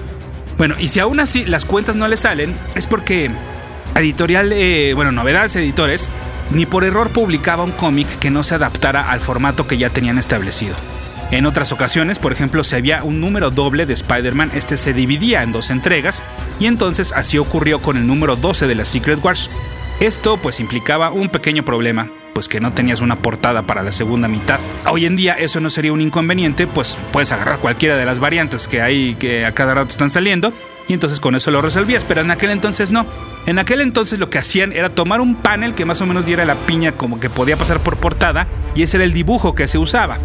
Bueno, 0.63 0.77
y 0.79 0.87
si 0.87 1.01
aún 1.01 1.19
así 1.19 1.45
las 1.45 1.65
cuentas 1.65 1.97
no 1.97 2.07
le 2.07 2.17
salen, 2.17 2.55
es 2.77 2.87
porque 2.87 3.33
editorial, 3.97 4.53
eh, 4.53 4.93
bueno, 4.95 5.11
novedades 5.11 5.57
editores, 5.57 6.09
ni 6.53 6.67
por 6.67 6.85
error 6.85 7.11
publicaba 7.11 7.65
un 7.65 7.73
cómic 7.73 8.07
que 8.21 8.31
no 8.31 8.45
se 8.45 8.55
adaptara 8.55 9.11
al 9.11 9.19
formato 9.19 9.67
que 9.67 9.77
ya 9.77 9.91
tenían 9.91 10.19
establecido. 10.19 10.77
En 11.33 11.47
otras 11.47 11.73
ocasiones, 11.73 12.21
por 12.21 12.31
ejemplo, 12.31 12.63
si 12.63 12.77
había 12.77 13.03
un 13.03 13.21
número 13.21 13.51
doble 13.51 13.87
de 13.87 13.95
Spider-Man, 13.95 14.53
este 14.55 14.77
se 14.77 14.93
dividía 14.93 15.43
en 15.43 15.51
dos 15.51 15.69
entregas, 15.69 16.23
y 16.61 16.67
entonces 16.67 17.13
así 17.13 17.39
ocurrió 17.39 17.83
con 17.83 17.97
el 17.97 18.07
número 18.07 18.37
12 18.37 18.69
de 18.69 18.77
la 18.77 18.85
Secret 18.85 19.19
Wars. 19.21 19.51
Esto 19.99 20.37
pues 20.37 20.61
implicaba 20.61 21.11
un 21.11 21.29
pequeño 21.29 21.65
problema, 21.65 22.07
pues 22.33 22.49
que 22.49 22.61
no 22.61 22.73
tenías 22.73 23.01
una 23.01 23.17
portada 23.17 23.63
para 23.63 23.83
la 23.83 23.93
segunda 23.93 24.29
mitad. 24.29 24.61
Hoy 24.91 25.07
en 25.07 25.17
día 25.17 25.35
eso 25.35 25.61
no 25.61 25.71
sería 25.71 25.93
un 25.93 26.01
inconveniente, 26.01 26.67
pues 26.67 26.99
puedes 27.13 27.33
agarrar 27.33 27.59
cualquiera 27.59 27.97
de 27.97 28.05
las 28.05 28.19
variantes 28.19 28.69
que 28.69 28.83
hay 28.83 29.15
que 29.17 29.45
a 29.45 29.53
cada 29.53 29.75
rato 29.75 29.91
están 29.91 30.11
saliendo 30.11 30.53
y 30.89 30.95
entonces 30.95 31.21
con 31.21 31.35
eso 31.35 31.51
lo 31.51 31.63
resolvías, 31.63 32.05
pero 32.05 32.21
en 32.21 32.31
aquel 32.31 32.51
entonces 32.51 32.91
no. 32.91 33.07
En 33.47 33.59
aquel 33.59 33.81
entonces 33.81 34.19
lo 34.19 34.31
que 34.31 34.39
hacían 34.39 34.73
era 34.73 34.89
tomar 34.89 35.21
un 35.21 35.35
panel 35.35 35.75
que 35.75 35.85
más 35.85 36.01
o 36.01 36.07
menos 36.07 36.25
diera 36.25 36.45
la 36.45 36.55
piña 36.55 36.93
como 36.93 37.19
que 37.19 37.31
podía 37.31 37.57
pasar 37.57 37.81
por 37.81 37.97
portada 37.97 38.47
y 38.75 38.83
ese 38.83 38.99
era 38.99 39.05
el 39.05 39.13
dibujo 39.13 39.55
que 39.55 39.69
se 39.69 39.79
usaba. 39.79 40.19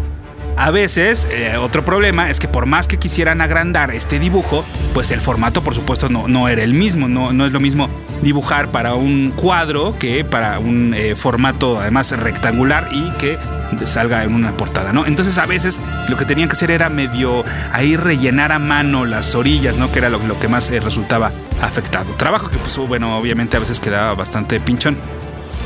A 0.58 0.72
veces, 0.72 1.28
eh, 1.30 1.56
otro 1.56 1.84
problema 1.84 2.30
es 2.30 2.40
que 2.40 2.48
por 2.48 2.66
más 2.66 2.88
que 2.88 2.98
quisieran 2.98 3.40
agrandar 3.40 3.92
este 3.92 4.18
dibujo, 4.18 4.64
pues 4.92 5.12
el 5.12 5.20
formato 5.20 5.62
por 5.62 5.72
supuesto 5.72 6.08
no, 6.08 6.26
no 6.26 6.48
era 6.48 6.64
el 6.64 6.74
mismo, 6.74 7.06
no, 7.06 7.32
no 7.32 7.46
es 7.46 7.52
lo 7.52 7.60
mismo 7.60 7.88
dibujar 8.22 8.72
para 8.72 8.94
un 8.94 9.30
cuadro 9.30 9.96
que 10.00 10.24
para 10.24 10.58
un 10.58 10.94
eh, 10.94 11.14
formato 11.14 11.78
además 11.78 12.10
rectangular 12.10 12.88
y 12.90 13.08
que 13.12 13.38
salga 13.84 14.24
en 14.24 14.34
una 14.34 14.56
portada, 14.56 14.92
¿no? 14.92 15.06
Entonces 15.06 15.38
a 15.38 15.46
veces 15.46 15.78
lo 16.08 16.16
que 16.16 16.24
tenían 16.24 16.48
que 16.48 16.54
hacer 16.54 16.72
era 16.72 16.88
medio 16.88 17.44
ahí 17.72 17.96
rellenar 17.96 18.50
a 18.50 18.58
mano 18.58 19.04
las 19.04 19.36
orillas, 19.36 19.76
¿no? 19.76 19.92
Que 19.92 20.00
era 20.00 20.10
lo, 20.10 20.40
que 20.40 20.48
más 20.48 20.68
eh, 20.70 20.80
resultaba 20.80 21.30
afectado. 21.62 22.12
Trabajo 22.14 22.48
que 22.48 22.58
pues 22.58 22.76
bueno, 22.78 23.16
obviamente 23.16 23.56
a 23.56 23.60
veces 23.60 23.78
quedaba 23.78 24.12
bastante 24.16 24.58
pinchón. 24.58 24.96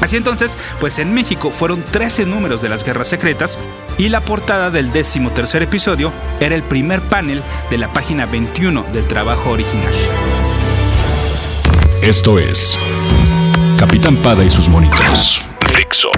Así 0.03 0.17
entonces, 0.17 0.57
pues 0.81 0.99
en 0.99 1.15
México 1.15 1.51
fueron 1.51 1.83
13 1.83 2.27
números 2.27 2.61
de 2.61 2.69
las 2.69 2.85
guerras 2.85 3.09
secretas 3.09 3.59
y 3.99 4.09
la 4.09 4.21
portada 4.21 4.71
del 4.71 4.93
décimo 4.93 5.31
tercer 5.31 5.63
episodio 5.63 6.13
era 6.41 6.55
el 6.55 6.63
primer 6.63 7.01
panel 7.01 7.43
de 7.71 7.79
la 7.79 7.93
página 7.93 8.27
21 8.27 8.85
del 8.93 9.07
trabajo 9.07 9.51
original. 9.51 9.93
Esto 12.03 12.39
es 12.39 12.79
Capitán 13.79 14.17
Pada 14.17 14.45
y 14.45 14.51
sus 14.51 14.69
monitos. 14.69 15.41
Fixo. 15.75 16.11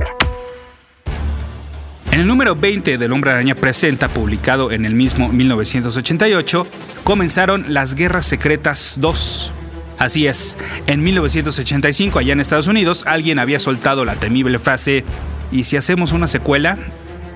En 2.12 2.20
el 2.20 2.26
número 2.26 2.54
20 2.54 2.96
del 2.96 3.12
Hombre 3.12 3.32
Araña 3.32 3.54
Presenta, 3.54 4.08
publicado 4.08 4.70
en 4.70 4.86
el 4.86 4.94
mismo 4.94 5.28
1988, 5.28 6.66
comenzaron 7.02 7.74
las 7.74 7.96
Guerras 7.96 8.24
Secretas 8.24 8.94
2. 8.98 9.52
Así 9.98 10.26
es, 10.26 10.56
en 10.86 11.02
1985, 11.02 12.18
allá 12.18 12.32
en 12.32 12.40
Estados 12.40 12.66
Unidos, 12.66 13.04
alguien 13.06 13.38
había 13.38 13.60
soltado 13.60 14.04
la 14.04 14.14
temible 14.14 14.58
frase, 14.58 15.04
¿y 15.50 15.64
si 15.64 15.76
hacemos 15.76 16.12
una 16.12 16.26
secuela? 16.26 16.78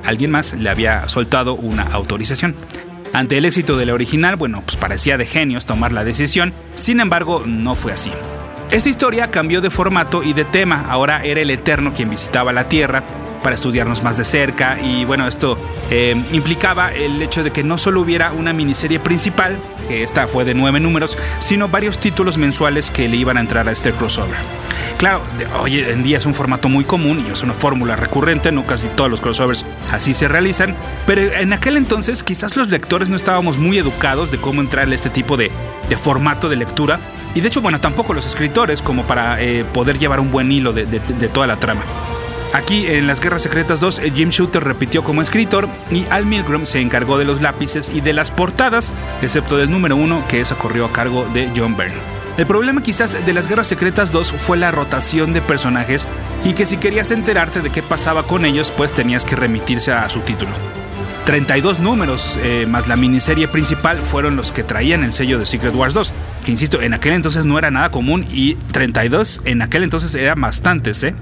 Alguien 0.04 0.30
más 0.30 0.54
le 0.54 0.70
había 0.70 1.08
soltado 1.08 1.54
una 1.54 1.82
autorización. 1.82 2.54
Ante 3.12 3.38
el 3.38 3.44
éxito 3.44 3.76
de 3.76 3.86
la 3.86 3.94
original, 3.94 4.36
bueno, 4.36 4.62
pues 4.64 4.76
parecía 4.76 5.16
de 5.16 5.26
genios 5.26 5.66
tomar 5.66 5.92
la 5.92 6.04
decisión, 6.04 6.52
sin 6.74 7.00
embargo, 7.00 7.42
no 7.46 7.74
fue 7.74 7.92
así. 7.92 8.12
Esta 8.70 8.90
historia 8.90 9.30
cambió 9.30 9.60
de 9.60 9.70
formato 9.70 10.22
y 10.22 10.34
de 10.34 10.44
tema, 10.44 10.86
ahora 10.90 11.24
era 11.24 11.40
el 11.40 11.50
Eterno 11.50 11.94
quien 11.94 12.10
visitaba 12.10 12.52
la 12.52 12.68
Tierra 12.68 13.02
para 13.42 13.54
estudiarnos 13.54 14.02
más 14.02 14.18
de 14.18 14.24
cerca 14.24 14.78
y 14.80 15.04
bueno, 15.04 15.26
esto 15.26 15.58
eh, 15.90 16.14
implicaba 16.32 16.92
el 16.92 17.22
hecho 17.22 17.42
de 17.42 17.50
que 17.50 17.62
no 17.62 17.78
solo 17.78 18.00
hubiera 18.02 18.32
una 18.32 18.52
miniserie 18.52 19.00
principal, 19.00 19.56
que 19.88 20.02
esta 20.02 20.28
fue 20.28 20.44
de 20.44 20.54
nueve 20.54 20.78
números, 20.78 21.18
sino 21.40 21.68
varios 21.68 21.98
títulos 21.98 22.38
mensuales 22.38 22.90
que 22.90 23.08
le 23.08 23.16
iban 23.16 23.36
a 23.36 23.40
entrar 23.40 23.68
a 23.68 23.72
este 23.72 23.92
crossover. 23.92 24.36
Claro, 24.98 25.22
hoy 25.60 25.80
en 25.80 26.02
día 26.02 26.18
es 26.18 26.26
un 26.26 26.34
formato 26.34 26.68
muy 26.68 26.84
común 26.84 27.24
y 27.26 27.32
es 27.32 27.42
una 27.42 27.54
fórmula 27.54 27.96
recurrente, 27.96 28.52
no 28.52 28.66
casi 28.66 28.88
todos 28.88 29.10
los 29.10 29.20
crossovers 29.20 29.64
así 29.92 30.12
se 30.12 30.28
realizan, 30.28 30.74
pero 31.06 31.22
en 31.22 31.52
aquel 31.52 31.76
entonces 31.76 32.22
quizás 32.22 32.56
los 32.56 32.68
lectores 32.68 33.08
no 33.08 33.16
estábamos 33.16 33.58
muy 33.58 33.78
educados 33.78 34.30
de 34.30 34.38
cómo 34.38 34.60
entrar 34.60 34.88
a 34.88 34.94
este 34.94 35.10
tipo 35.10 35.36
de, 35.36 35.50
formato 36.02 36.48
de 36.48 36.56
lectura 36.56 37.00
y 37.34 37.40
de 37.40 37.48
hecho, 37.48 37.60
bueno, 37.60 37.80
tampoco 37.80 38.12
los 38.12 38.26
escritores 38.26 38.82
como 38.82 39.06
para 39.06 39.40
eh, 39.40 39.64
poder 39.72 39.98
llevar 39.98 40.20
un 40.20 40.30
buen 40.30 40.50
hilo 40.50 40.72
de 40.72 40.84
toda 41.32 41.46
la 41.46 41.56
trama. 41.56 41.82
Aquí 42.54 42.86
en 42.86 43.06
Las 43.06 43.20
Guerras 43.20 43.42
Secretas 43.42 43.78
2, 43.80 43.98
eh, 43.98 44.12
Jim 44.14 44.30
Shooter 44.30 44.64
repitió 44.64 45.04
como 45.04 45.20
escritor 45.20 45.68
y 45.90 46.06
Al 46.06 46.24
Milgrom 46.24 46.64
se 46.64 46.80
encargó 46.80 47.18
de 47.18 47.24
los 47.24 47.42
lápices 47.42 47.90
y 47.94 48.00
de 48.00 48.14
las 48.14 48.30
portadas, 48.30 48.94
excepto 49.20 49.58
del 49.58 49.70
número 49.70 49.96
1 49.96 50.24
que 50.28 50.40
eso 50.40 50.56
corrió 50.56 50.86
a 50.86 50.92
cargo 50.92 51.26
de 51.34 51.50
John 51.54 51.76
Byrne. 51.76 52.18
El 52.38 52.46
problema 52.46 52.82
quizás 52.82 53.26
de 53.26 53.32
las 53.32 53.48
Guerras 53.48 53.66
Secretas 53.66 54.12
2 54.12 54.32
fue 54.32 54.56
la 54.56 54.70
rotación 54.70 55.32
de 55.32 55.42
personajes 55.42 56.08
y 56.44 56.54
que 56.54 56.66
si 56.66 56.78
querías 56.78 57.10
enterarte 57.10 57.60
de 57.60 57.70
qué 57.70 57.82
pasaba 57.82 58.22
con 58.22 58.44
ellos, 58.44 58.72
pues 58.74 58.94
tenías 58.94 59.24
que 59.24 59.36
remitirse 59.36 59.92
a 59.92 60.08
su 60.08 60.20
título. 60.20 60.52
32 61.26 61.80
números 61.80 62.38
eh, 62.42 62.64
más 62.66 62.88
la 62.88 62.96
miniserie 62.96 63.48
principal 63.48 63.98
fueron 64.02 64.36
los 64.36 64.50
que 64.50 64.62
traían 64.62 65.04
el 65.04 65.12
sello 65.12 65.38
de 65.38 65.44
Secret 65.44 65.74
Wars 65.74 65.92
2, 65.92 66.12
que 66.44 66.52
insisto, 66.52 66.80
en 66.80 66.94
aquel 66.94 67.12
entonces 67.12 67.44
no 67.44 67.58
era 67.58 67.70
nada 67.70 67.90
común 67.90 68.24
y 68.30 68.54
32 68.54 69.42
en 69.44 69.60
aquel 69.60 69.82
entonces 69.82 70.14
eran 70.14 70.40
bastantes, 70.40 71.02
¿eh? 71.02 71.14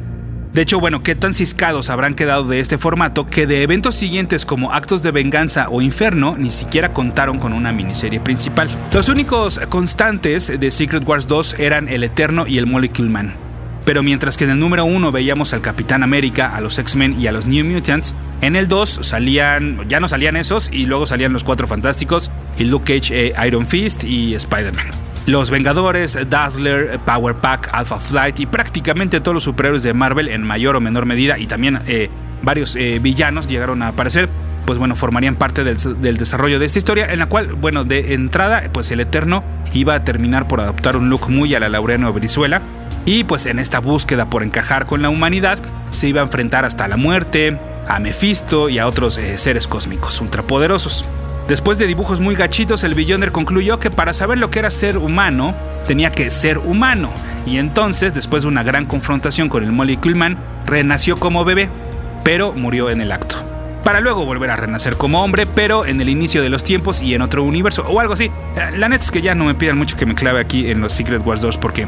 De 0.57 0.63
hecho, 0.63 0.81
bueno, 0.81 1.03
qué 1.03 1.15
tan 1.15 1.35
ciscados 1.35 1.91
habrán 1.91 2.15
quedado 2.15 2.45
de 2.45 2.61
este 2.61 2.79
formato 2.79 3.27
que 3.27 3.47
de 3.47 3.63
eventos 3.63 3.95
siguientes 3.95 4.47
como 4.47 4.73
Actos 4.73 5.03
de 5.03 5.11
Venganza 5.11 5.67
o 5.69 5.83
Inferno 5.83 6.35
ni 6.39 6.51
siquiera 6.51 6.95
contaron 6.95 7.39
con 7.39 7.53
una 7.53 7.73
miniserie 7.73 8.21
principal. 8.21 8.71
Los 8.95 9.11
únicos 9.11 9.61
constantes 9.69 10.59
de 10.59 10.71
Secret 10.71 11.07
Wars 11.07 11.29
2 11.29 11.61
eran 11.61 11.91
el 11.91 12.05
Eterno 12.05 12.47
y 12.47 12.57
el 12.57 12.65
Molecule 12.65 13.11
Man. 13.11 13.35
Pero 13.85 14.03
mientras 14.03 14.39
que 14.39 14.45
en 14.45 14.51
el 14.51 14.59
número 14.59 14.87
1 14.87 15.13
veíamos 15.13 15.53
al 15.53 15.61
Capitán 15.61 16.03
América, 16.03 16.57
a 16.57 16.63
los 16.63 16.79
X-Men 16.79 17.21
y 17.21 17.27
a 17.27 17.33
los 17.33 17.47
New 17.47 17.67
Mutants, 17.67 18.15
en 18.41 18.57
el 18.57 18.67
2 18.67 19.01
salían, 19.03 19.87
ya 19.91 20.01
no 20.01 20.09
salían 20.09 20.39
esos 20.39 20.71
y 20.73 20.87
luego 20.87 21.05
salían 21.05 21.35
los 21.35 21.45
Cuatro 21.45 21.67
Fantásticos 21.67 22.31
y 22.57 22.65
Luke 22.65 22.95
Cage, 22.99 23.27
eh, 23.27 23.35
Iron 23.47 23.67
Fist 23.67 24.05
y 24.05 24.35
Spider-Man. 24.35 24.87
Los 25.27 25.51
Vengadores, 25.51 26.17
Dazzler, 26.31 27.01
Power 27.05 27.35
Pack, 27.35 27.71
Alpha 27.73 27.99
Flight 27.99 28.39
y 28.39 28.47
prácticamente 28.47 29.21
todos 29.21 29.35
los 29.35 29.43
superhéroes 29.43 29.83
de 29.83 29.93
Marvel 29.93 30.29
en 30.29 30.43
mayor 30.43 30.77
o 30.77 30.81
menor 30.81 31.05
medida 31.05 31.37
y 31.39 31.47
también 31.47 31.81
eh, 31.89 32.09
varios 32.43 32.77
eh, 32.77 33.01
villanos 33.01 33.49
llegaron 33.49 33.83
a 33.83 33.89
aparecer 33.89 34.29
pues 34.67 34.79
bueno, 34.79 34.97
formarían 34.97 35.37
parte 35.37 35.63
del, 35.65 36.17
desarrollo 36.17 36.59
de 36.59 36.67
esta 36.67 36.79
historia, 36.79 37.13
en 37.13 37.21
la 37.21 37.27
cual, 37.27 37.55
bueno, 37.55 37.85
de 37.85 38.15
entrada, 38.15 38.65
pues 38.73 38.91
el 38.91 38.99
Eterno 38.99 39.45
iba 39.73 39.95
a 39.95 40.03
terminar 40.03 40.49
por 40.49 40.61
adoptar 40.61 40.97
un 40.97 41.09
look 41.09 41.31
muy 41.31 41.55
a 41.55 41.61
la 41.61 41.69
Laureano 41.69 42.13
Brizuela, 42.13 42.61
y 43.05 43.23
pues 43.23 43.47
en 43.47 43.61
esta 43.61 43.79
búsqueda 43.79 44.29
por 44.29 44.43
encajar 44.43 44.87
con 44.87 45.03
la 45.03 45.09
humanidad, 45.09 45.61
se 45.93 46.09
iba 46.09 46.21
a 46.21 46.25
enfrentar 46.25 46.65
hasta 46.65 46.89
la 46.89 46.97
muerte, 46.97 47.61
a 47.87 48.01
Mephisto 48.01 48.69
y 48.69 48.81
a 48.81 48.89
otros 48.89 49.17
eh, 49.19 49.39
seres 49.39 49.69
cósmicos 49.69 50.21
ultrapoderosos. 50.21 51.05
Después 51.49 51.79
de 51.79 51.87
dibujos 51.87 52.19
muy 52.19 52.35
gachitos, 52.35 52.83
el 52.83 52.95
Beyonder 52.95 53.31
concluyó 53.31 53.79
que 53.79 53.89
para 53.89 54.13
saber 54.13 54.37
lo 54.39 54.51
que 54.51 54.59
era 54.59 54.71
ser 54.73 54.99
humano, 54.99 55.55
tenía 55.87 56.11
que 56.11 56.29
ser 56.33 56.59
humano. 56.59 57.11
Y 57.47 57.59
entonces, 57.59 58.13
después 58.13 58.43
de 58.43 58.49
una 58.49 58.65
gran 58.65 58.85
confrontación 58.85 59.49
con 59.49 59.63
el 59.63 59.71
Molecule 59.71 60.17
Man, 60.17 60.39
renació 60.67 61.17
como 61.19 61.45
bebé, 61.45 61.69
pero 62.25 62.53
murió 62.53 62.91
en 62.91 63.01
el 63.01 63.13
acto. 63.13 63.37
Para 63.85 64.01
luego 64.01 64.27
volver 64.27 64.51
a 64.51 64.57
renacer 64.57 64.97
como 64.97 65.23
hombre, 65.23 65.47
pero 65.47 65.87
en 65.87 66.01
el 66.01 66.09
inicio 66.09 66.43
de 66.43 66.49
los 66.49 66.65
tiempos 66.65 67.01
y 67.01 67.15
en 67.15 67.23
otro 67.23 67.45
universo, 67.45 67.87
o 67.87 68.01
algo 68.01 68.15
así. 68.15 68.25
Eh, 68.25 68.77
la 68.77 68.89
neta 68.89 69.05
es 69.05 69.13
que 69.13 69.23
ya 69.23 69.37
no 69.37 69.45
me 69.45 69.55
pidan 69.55 69.79
mucho 69.79 69.97
que 69.97 70.05
me 70.05 70.17
clave 70.17 70.41
aquí 70.41 70.69
en 70.69 70.81
los 70.81 70.93
Secret 70.93 71.25
Wars 71.25 71.41
2 71.41 71.59
porque 71.59 71.87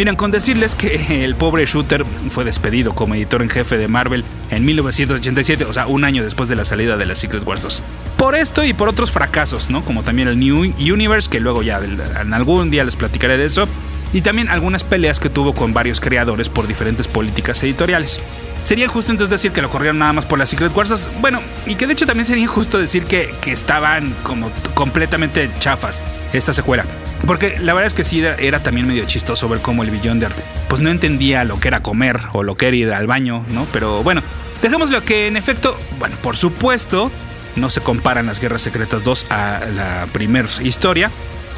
Miren, 0.00 0.16
con 0.16 0.30
decirles 0.30 0.74
que 0.74 1.24
el 1.26 1.34
pobre 1.34 1.66
Shooter 1.66 2.06
fue 2.30 2.42
despedido 2.42 2.94
como 2.94 3.14
editor 3.14 3.42
en 3.42 3.50
jefe 3.50 3.76
de 3.76 3.86
Marvel 3.86 4.24
en 4.50 4.64
1987, 4.64 5.66
o 5.66 5.74
sea, 5.74 5.88
un 5.88 6.04
año 6.04 6.24
después 6.24 6.48
de 6.48 6.56
la 6.56 6.64
salida 6.64 6.96
de 6.96 7.04
las 7.04 7.18
Secret 7.18 7.46
Wars 7.46 7.60
2. 7.60 7.82
Por 8.16 8.34
esto 8.34 8.64
y 8.64 8.72
por 8.72 8.88
otros 8.88 9.10
fracasos, 9.10 9.68
¿no? 9.68 9.84
Como 9.84 10.02
también 10.02 10.28
el 10.28 10.38
New 10.38 10.72
Universe, 10.78 11.28
que 11.28 11.38
luego 11.38 11.60
ya 11.60 11.82
en 12.18 12.32
algún 12.32 12.70
día 12.70 12.82
les 12.82 12.96
platicaré 12.96 13.36
de 13.36 13.44
eso, 13.44 13.68
y 14.14 14.22
también 14.22 14.48
algunas 14.48 14.84
peleas 14.84 15.20
que 15.20 15.28
tuvo 15.28 15.52
con 15.52 15.74
varios 15.74 16.00
creadores 16.00 16.48
por 16.48 16.66
diferentes 16.66 17.06
políticas 17.06 17.62
editoriales. 17.62 18.22
Sería 18.62 18.86
injusto 18.86 19.10
entonces 19.10 19.30
decir 19.30 19.52
que 19.52 19.60
lo 19.60 19.68
corrieron 19.68 19.98
nada 19.98 20.14
más 20.14 20.24
por 20.24 20.38
las 20.38 20.48
Secret 20.48 20.74
Wars. 20.74 21.10
Bueno, 21.20 21.42
y 21.66 21.74
que 21.74 21.86
de 21.86 21.92
hecho 21.92 22.06
también 22.06 22.24
sería 22.24 22.44
injusto 22.44 22.78
decir 22.78 23.04
que, 23.04 23.34
que 23.42 23.52
estaban 23.52 24.14
como 24.22 24.50
completamente 24.72 25.50
chafas 25.58 26.00
esta 26.32 26.54
secuela. 26.54 26.86
Porque 27.26 27.58
la 27.58 27.74
verdad 27.74 27.86
es 27.86 27.94
que 27.94 28.04
sí 28.04 28.20
era, 28.20 28.62
también 28.62 28.86
medio 28.86 29.04
chistoso 29.04 29.48
ver 29.48 29.60
cómo 29.60 29.82
el 29.82 29.90
Beyonder 29.90 30.32
pues 30.68 30.80
no 30.80 30.90
entendía 30.90 31.44
lo 31.44 31.60
que 31.60 31.68
era 31.68 31.82
comer 31.82 32.18
o 32.32 32.42
lo 32.42 32.56
que 32.56 32.68
era 32.68 32.76
ir 32.76 32.92
al 32.92 33.06
baño, 33.06 33.44
¿no? 33.50 33.66
Pero 33.72 34.02
bueno, 34.02 34.22
dejémoslo 34.62 35.04
que 35.04 35.26
en 35.26 35.36
efecto, 35.36 35.78
bueno, 35.98 36.16
por 36.22 36.36
supuesto, 36.36 37.10
no 37.56 37.70
se 37.70 37.80
comparan 37.80 38.26
las 38.26 38.40
Guerras 38.40 38.62
Secretas 38.62 39.02
2 39.02 39.26
a 39.30 39.60
la 39.74 40.06
primera 40.12 40.48
historia. 40.62 41.10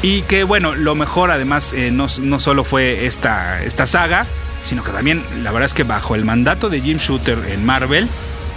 Y 0.02 0.22
que 0.22 0.42
bueno, 0.42 0.74
lo 0.74 0.96
mejor 0.96 1.30
además 1.30 1.72
eh, 1.72 1.90
no, 1.92 2.06
no, 2.20 2.40
solo 2.40 2.64
fue 2.64 3.06
esta, 3.06 3.62
esta 3.62 3.86
saga, 3.86 4.26
sino 4.62 4.82
que 4.82 4.90
también 4.90 5.22
la 5.44 5.52
verdad 5.52 5.66
es 5.66 5.74
que 5.74 5.84
bajo 5.84 6.16
el 6.16 6.24
mandato 6.24 6.68
de 6.70 6.80
Jim 6.80 6.98
Shooter 6.98 7.38
en 7.50 7.64
Marvel, 7.64 8.08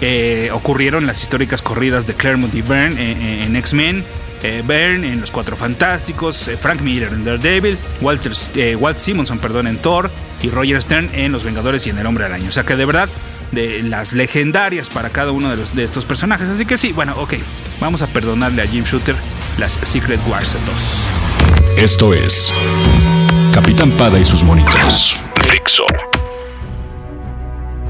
eh, 0.01 0.49
ocurrieron 0.51 1.05
las 1.05 1.21
históricas 1.21 1.61
corridas 1.61 2.05
de 2.07 2.15
Claremont 2.15 2.53
y 2.53 2.61
Byrne 2.61 2.95
eh, 2.97 3.43
en 3.43 3.55
X-Men, 3.55 4.03
eh, 4.45 4.61
Byrne 4.65 5.11
en 5.11 5.21
Los 5.21 5.31
Cuatro 5.31 5.55
Fantásticos, 5.55 6.47
eh, 6.47 6.57
Frank 6.57 6.81
Miller 6.81 7.11
en 7.11 7.25
Daredevil, 7.25 7.77
Walter, 8.01 8.31
eh, 8.55 8.75
Walt 8.75 8.99
Simonson 8.99 9.39
perdón, 9.39 9.67
en 9.67 9.77
Thor 9.77 10.11
y 10.41 10.49
Roger 10.49 10.81
Stern 10.81 11.09
en 11.13 11.31
Los 11.31 11.43
Vengadores 11.43 11.87
y 11.87 11.89
en 11.89 11.97
El 11.97 12.05
Hombre 12.05 12.25
Araña. 12.25 12.49
O 12.49 12.51
sea 12.51 12.63
que 12.63 12.75
de 12.75 12.85
verdad, 12.85 13.09
de 13.51 13.81
las 13.81 14.13
legendarias 14.13 14.89
para 14.89 15.09
cada 15.09 15.31
uno 15.31 15.49
de, 15.49 15.57
los, 15.57 15.75
de 15.75 15.83
estos 15.83 16.05
personajes. 16.05 16.47
Así 16.47 16.65
que 16.65 16.77
sí, 16.77 16.91
bueno, 16.91 17.15
ok, 17.17 17.33
vamos 17.79 18.01
a 18.01 18.07
perdonarle 18.07 18.61
a 18.61 18.67
Jim 18.67 18.83
Shooter 18.83 19.15
las 19.57 19.79
Secret 19.83 20.19
Wars 20.27 20.55
2. 20.65 21.07
Esto 21.77 22.13
es 22.13 22.53
Capitán 23.53 23.91
Pada 23.91 24.19
y 24.19 24.25
sus 24.25 24.43
monitos. 24.43 25.17
Dixo. 25.51 25.85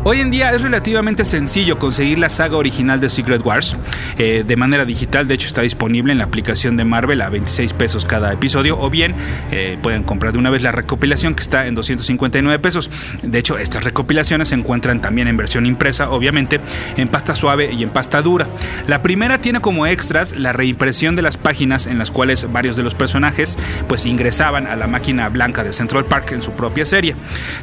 Hoy 0.07 0.21
en 0.21 0.29
día 0.29 0.51
es 0.51 0.61
relativamente 0.61 1.25
sencillo 1.25 1.79
conseguir 1.79 2.19
la 2.19 2.29
saga 2.29 2.57
original 2.57 2.99
de 2.99 3.09
Secret 3.09 3.43
Wars 3.43 3.75
eh, 4.19 4.43
de 4.45 4.55
manera 4.55 4.85
digital. 4.85 5.27
De 5.27 5.33
hecho, 5.33 5.47
está 5.47 5.63
disponible 5.63 6.11
en 6.11 6.19
la 6.19 6.25
aplicación 6.25 6.77
de 6.77 6.85
Marvel 6.85 7.21
a 7.21 7.29
26 7.29 7.73
pesos 7.73 8.05
cada 8.05 8.31
episodio. 8.31 8.79
O 8.79 8.91
bien 8.91 9.15
eh, 9.51 9.79
pueden 9.81 10.03
comprar 10.03 10.31
de 10.31 10.37
una 10.37 10.51
vez 10.51 10.61
la 10.61 10.71
recopilación 10.71 11.33
que 11.33 11.41
está 11.41 11.65
en 11.65 11.73
259 11.73 12.59
pesos. 12.59 12.91
De 13.23 13.39
hecho, 13.39 13.57
estas 13.57 13.83
recopilaciones 13.83 14.49
se 14.49 14.53
encuentran 14.53 15.01
también 15.01 15.27
en 15.27 15.37
versión 15.37 15.65
impresa, 15.65 16.11
obviamente, 16.11 16.61
en 16.97 17.07
pasta 17.07 17.33
suave 17.33 17.73
y 17.73 17.81
en 17.81 17.89
pasta 17.89 18.21
dura. 18.21 18.47
La 18.85 19.01
primera 19.01 19.41
tiene 19.41 19.59
como 19.59 19.87
extras 19.87 20.37
la 20.37 20.53
reimpresión 20.53 21.15
de 21.15 21.23
las 21.23 21.37
páginas 21.37 21.87
en 21.87 21.97
las 21.97 22.11
cuales 22.11 22.51
varios 22.53 22.75
de 22.75 22.83
los 22.83 22.93
personajes 22.93 23.57
pues 23.87 24.05
ingresaban 24.05 24.67
a 24.67 24.75
la 24.75 24.85
máquina 24.85 25.29
blanca 25.29 25.63
de 25.63 25.73
Central 25.73 26.05
Park 26.05 26.33
en 26.33 26.43
su 26.43 26.51
propia 26.51 26.85
serie. 26.85 27.15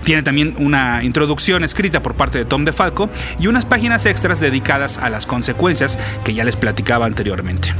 Tiene 0.02 0.24
también 0.24 0.56
una 0.58 1.04
introducción 1.04 1.62
escrita 1.62 2.02
por 2.02 2.16
parte 2.16 2.31
de 2.38 2.44
Tom 2.44 2.64
DeFalco 2.64 3.10
y 3.38 3.46
unas 3.46 3.66
páginas 3.66 4.06
extras 4.06 4.40
dedicadas 4.40 4.98
a 4.98 5.10
las 5.10 5.26
consecuencias 5.26 5.98
que 6.24 6.34
ya 6.34 6.44
les 6.44 6.56
platicaba 6.56 7.06
anteriormente. 7.06 7.74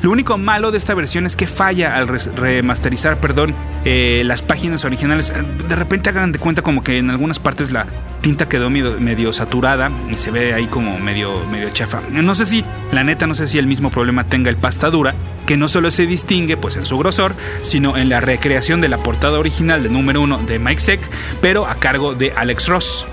Lo 0.00 0.12
único 0.12 0.38
malo 0.38 0.70
de 0.70 0.78
esta 0.78 0.94
versión 0.94 1.26
es 1.26 1.34
que 1.34 1.48
falla 1.48 1.96
al 1.96 2.06
remasterizar, 2.06 3.18
perdón, 3.18 3.52
eh, 3.84 4.22
las 4.24 4.42
páginas 4.42 4.84
originales. 4.84 5.32
De 5.68 5.74
repente 5.74 6.10
hagan 6.10 6.30
de 6.30 6.38
cuenta 6.38 6.62
como 6.62 6.84
que 6.84 6.98
en 6.98 7.10
algunas 7.10 7.40
partes 7.40 7.72
la 7.72 7.84
tinta 8.20 8.48
quedó 8.48 8.70
medio, 8.70 9.32
saturada 9.32 9.90
y 10.08 10.16
se 10.16 10.30
ve 10.30 10.54
ahí 10.54 10.66
como 10.66 10.98
medio, 11.00 11.44
medio 11.50 11.70
chafa. 11.70 12.00
No 12.12 12.34
sé 12.36 12.46
si, 12.46 12.64
la 12.92 13.02
neta, 13.02 13.26
no 13.26 13.34
sé 13.34 13.48
si 13.48 13.58
el 13.58 13.66
mismo 13.66 13.90
problema 13.90 14.22
tenga 14.22 14.50
el 14.50 14.56
pasta 14.56 14.88
dura, 14.88 15.14
que 15.46 15.56
no 15.56 15.66
solo 15.66 15.90
se 15.90 16.06
distingue 16.06 16.56
pues 16.56 16.76
en 16.76 16.86
su 16.86 16.96
grosor, 16.96 17.34
sino 17.62 17.96
en 17.96 18.08
la 18.08 18.20
recreación 18.20 18.80
de 18.80 18.88
la 18.88 18.98
portada 18.98 19.38
original 19.40 19.82
de 19.82 19.88
número 19.88 20.20
uno 20.20 20.38
de 20.38 20.60
Mike 20.60 20.80
Seck, 20.80 21.00
pero 21.40 21.66
a 21.66 21.74
cargo 21.74 22.14
de 22.14 22.32
Alex 22.36 22.68
Ross. 22.68 23.06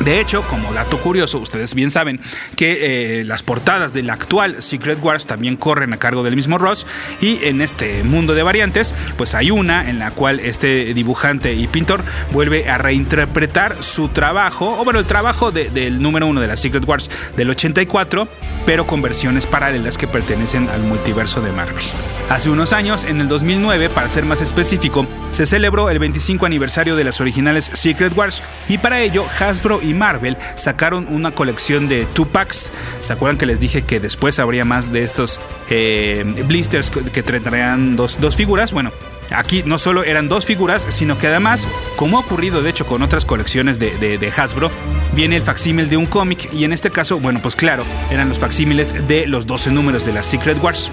De 0.00 0.20
hecho, 0.20 0.42
como 0.42 0.72
dato 0.72 0.98
curioso, 0.98 1.38
ustedes 1.38 1.74
bien 1.74 1.90
saben 1.90 2.20
que 2.56 3.20
eh, 3.20 3.24
las 3.24 3.42
portadas 3.42 3.92
del 3.92 4.10
actual 4.10 4.62
Secret 4.62 4.98
Wars 5.02 5.26
también 5.26 5.56
corren 5.56 5.92
a 5.92 5.96
cargo 5.96 6.22
del 6.22 6.36
mismo 6.36 6.56
Ross 6.56 6.86
y 7.20 7.44
en 7.44 7.60
este 7.60 8.04
mundo 8.04 8.34
de 8.34 8.42
variantes, 8.42 8.94
pues 9.16 9.34
hay 9.34 9.50
una 9.50 9.90
en 9.90 9.98
la 9.98 10.12
cual 10.12 10.40
este 10.40 10.94
dibujante 10.94 11.54
y 11.54 11.66
pintor 11.66 12.04
vuelve 12.32 12.68
a 12.68 12.78
reinterpretar 12.78 13.82
su 13.82 14.08
trabajo, 14.08 14.78
o 14.80 14.84
bueno, 14.84 15.00
el 15.00 15.06
trabajo 15.06 15.50
del 15.50 16.00
número 16.00 16.26
uno 16.26 16.40
de 16.40 16.46
la 16.46 16.56
Secret 16.56 16.86
Wars 16.86 17.10
del 17.36 17.50
84, 17.50 18.28
pero 18.66 18.86
con 18.86 19.02
versiones 19.02 19.46
paralelas 19.46 19.98
que 19.98 20.06
pertenecen 20.06 20.68
al 20.68 20.82
multiverso 20.82 21.40
de 21.40 21.52
Marvel. 21.52 21.84
Hace 22.28 22.50
unos 22.50 22.74
años, 22.74 23.04
en 23.04 23.20
el 23.20 23.28
2009, 23.28 23.88
para 23.88 24.08
ser 24.08 24.26
más 24.26 24.42
específico, 24.42 25.06
se 25.32 25.46
celebró 25.46 25.88
el 25.88 25.98
25 25.98 26.44
aniversario 26.44 26.94
de 26.94 27.04
las 27.04 27.20
originales 27.20 27.64
Secret 27.64 28.16
Wars 28.16 28.42
y 28.68 28.76
para 28.78 29.00
ello 29.00 29.24
Hasbro 29.40 29.80
y 29.82 29.87
Marvel 29.94 30.36
sacaron 30.54 31.06
una 31.08 31.30
colección 31.32 31.88
de 31.88 32.04
two 32.06 32.26
packs. 32.26 32.72
¿Se 33.00 33.12
acuerdan 33.12 33.38
que 33.38 33.46
les 33.46 33.60
dije 33.60 33.82
que 33.82 34.00
después 34.00 34.38
habría 34.38 34.64
más 34.64 34.92
de 34.92 35.02
estos 35.02 35.40
eh, 35.70 36.24
blisters 36.46 36.90
que 36.90 37.22
traerían 37.22 37.96
dos, 37.96 38.20
dos 38.20 38.36
figuras? 38.36 38.72
Bueno, 38.72 38.92
Aquí 39.30 39.62
no 39.64 39.78
solo 39.78 40.04
eran 40.04 40.28
dos 40.28 40.46
figuras, 40.46 40.86
sino 40.88 41.18
que 41.18 41.26
además, 41.26 41.68
como 41.96 42.16
ha 42.16 42.20
ocurrido 42.20 42.62
de 42.62 42.70
hecho 42.70 42.86
con 42.86 43.02
otras 43.02 43.24
colecciones 43.24 43.78
de, 43.78 43.98
de, 43.98 44.32
Hasbro, 44.34 44.70
viene 45.14 45.36
el 45.36 45.42
facsímil 45.42 45.88
de 45.88 45.96
un 45.96 46.06
cómic 46.06 46.52
y 46.52 46.64
en 46.64 46.72
este 46.72 46.90
caso, 46.90 47.20
bueno, 47.20 47.40
pues 47.42 47.54
claro, 47.54 47.84
eran 48.10 48.28
los 48.28 48.38
facsímiles 48.38 49.06
de 49.06 49.26
los 49.26 49.46
12 49.46 49.70
números 49.70 50.06
de 50.06 50.12
la 50.12 50.22
Secret 50.22 50.62
Wars. 50.62 50.90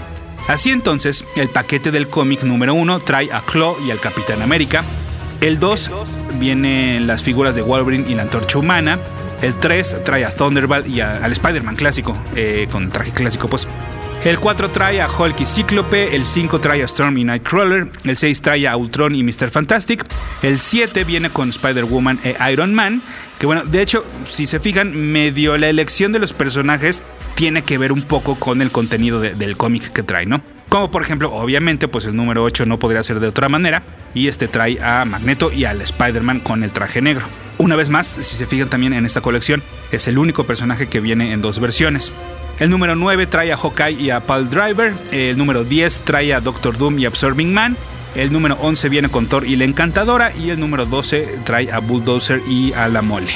Así 0.48 0.70
entonces, 0.70 1.26
el 1.36 1.50
paquete 1.50 1.92
del 1.92 2.08
cómic 2.08 2.44
número 2.44 2.74
1 2.76 3.00
trae 3.00 3.32
a 3.32 3.42
Claw 3.42 3.78
y 3.86 3.92
al 3.92 4.00
Capitán 4.00 4.42
América. 4.42 4.84
El 5.46 5.60
2 5.60 5.92
vienen 6.40 7.06
las 7.06 7.22
figuras 7.22 7.54
de 7.54 7.62
Wolverine 7.62 8.10
y 8.10 8.16
la 8.16 8.24
Antorcha 8.24 8.58
Humana. 8.58 8.98
El 9.44 9.54
3 9.54 9.98
trae 10.04 10.26
a 10.26 10.32
Thunderbolt 10.32 10.88
y 10.88 11.02
al 11.02 11.32
Spider-Man 11.32 11.76
clásico, 11.76 12.18
eh, 12.36 12.68
con 12.72 12.90
traje 12.90 13.12
clásico, 13.12 13.48
pues. 13.48 13.68
El 14.24 14.40
4 14.40 14.70
trae 14.70 15.04
a 15.04 15.08
Hulk 15.08 15.40
y 15.42 15.46
Cíclope, 15.46 16.16
el 16.16 16.26
5 16.26 16.60
trae 16.60 16.82
a 16.82 16.86
Storm 16.86 17.20
y 17.20 17.26
Nightcrawler, 17.26 17.92
el 18.06 18.18
6 18.18 18.42
trae 18.42 18.68
a 18.68 18.76
Ultron 18.76 19.14
y 19.14 19.22
Mr. 19.22 19.52
Fantastic, 19.52 20.04
el 20.42 20.58
7 20.58 21.04
viene 21.04 21.30
con 21.30 21.52
Spider-Woman 21.52 22.22
e 22.24 22.36
Iron 22.52 22.74
Man, 22.74 23.04
que 23.38 23.46
bueno, 23.46 23.66
de 23.66 23.84
hecho, 23.84 24.04
si 24.28 24.48
se 24.48 24.60
fijan, 24.60 24.96
medio 24.96 25.60
la 25.60 25.70
elección 25.70 26.12
de 26.12 26.18
los 26.18 26.34
personajes 26.34 27.04
tiene 27.36 27.64
que 27.64 27.78
ver 27.78 27.92
un 27.92 28.02
poco 28.02 28.34
con 28.40 28.64
el 28.64 28.72
contenido 28.72 29.22
del 29.22 29.58
cómic 29.58 29.94
que 29.94 30.02
trae, 30.02 30.26
¿no? 30.26 30.42
Como 30.70 30.92
por 30.92 31.02
ejemplo, 31.02 31.34
obviamente, 31.34 31.88
pues 31.88 32.06
el 32.06 32.16
número 32.16 32.44
8 32.44 32.66
no 32.66 32.80
podría 32.80 33.04
ser 33.04 33.20
de 33.20 33.28
otra 33.28 33.50
manera, 33.50 33.84
y 34.14 34.28
este 34.28 34.48
trae 34.48 34.82
a 34.82 35.06
Magneto 35.06 35.52
y 35.52 35.66
al 35.66 35.82
Spider-Man 35.82 36.40
con 36.40 36.64
el 36.64 36.72
traje 36.72 37.02
negro. 37.02 37.26
Una 37.58 37.76
vez 37.76 37.90
más, 37.90 38.08
si 38.08 38.36
se 38.36 38.46
fijan 38.46 38.70
también 38.70 38.94
en 38.94 39.06
esta 39.06 39.22
colección, 39.22 39.64
es 39.92 40.08
el 40.08 40.18
único 40.18 40.46
personaje 40.46 40.88
que 40.88 41.00
viene 41.00 41.32
en 41.32 41.42
dos 41.42 41.60
versiones. 41.60 42.12
El 42.60 42.70
número 42.70 42.96
9 42.96 43.28
trae 43.28 43.52
a 43.52 43.58
Hawkeye 43.58 44.02
y 44.02 44.10
a 44.10 44.22
Paul 44.22 44.50
Driver. 44.50 44.94
El 45.12 45.38
número 45.38 45.64
10 45.64 46.02
trae 46.02 46.34
a 46.34 46.40
Doctor 46.40 46.78
Doom 46.78 47.00
y 47.00 47.06
Absorbing 47.06 47.54
Man. 47.54 47.76
El 48.16 48.32
número 48.32 48.56
11 48.62 48.88
viene 48.88 49.10
con 49.10 49.28
Thor 49.28 49.46
y 49.46 49.58
la 49.58 49.66
Encantadora. 49.66 50.34
Y 50.36 50.52
el 50.52 50.60
número 50.60 50.86
12 50.86 51.40
trae 51.44 51.70
a 51.72 51.80
Bulldozer 51.80 52.42
y 52.48 52.72
a 52.72 52.88
la 52.88 53.02
Mole. 53.02 53.34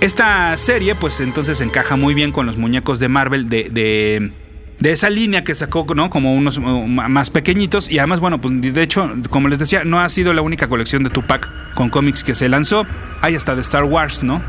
Esta 0.00 0.56
serie, 0.56 0.94
pues 0.94 1.20
entonces 1.20 1.60
encaja 1.60 1.96
muy 1.96 2.14
bien 2.14 2.30
con 2.30 2.46
los 2.46 2.56
muñecos 2.56 3.00
de 3.00 3.08
Marvel 3.08 3.48
de, 3.48 3.68
de, 3.70 4.30
esa 4.80 5.10
línea 5.10 5.44
que 5.44 5.54
sacó, 5.54 5.86
¿no? 5.94 6.08
Como 6.08 6.34
unos 6.34 6.58
uh, 6.58 6.62
más 6.62 7.30
pequeñitos. 7.30 7.90
Y 7.90 7.98
además, 7.98 8.20
bueno, 8.20 8.40
pues 8.40 8.60
de 8.60 8.82
hecho, 8.82 9.10
como 9.30 9.48
les 9.48 9.58
decía, 9.58 9.84
no 9.84 10.00
ha 10.00 10.08
sido 10.08 10.32
la 10.32 10.42
única 10.42 10.68
colección 10.68 11.02
de 11.02 11.10
Tupac 11.10 11.50
con 11.74 11.90
cómics 11.90 12.22
que 12.22 12.34
se 12.34 12.48
lanzó. 12.48 12.86
Hay 13.20 13.34
hasta 13.34 13.54
de 13.54 13.60
Star 13.62 13.84
Wars, 13.84 14.22
¿no? 14.22 14.40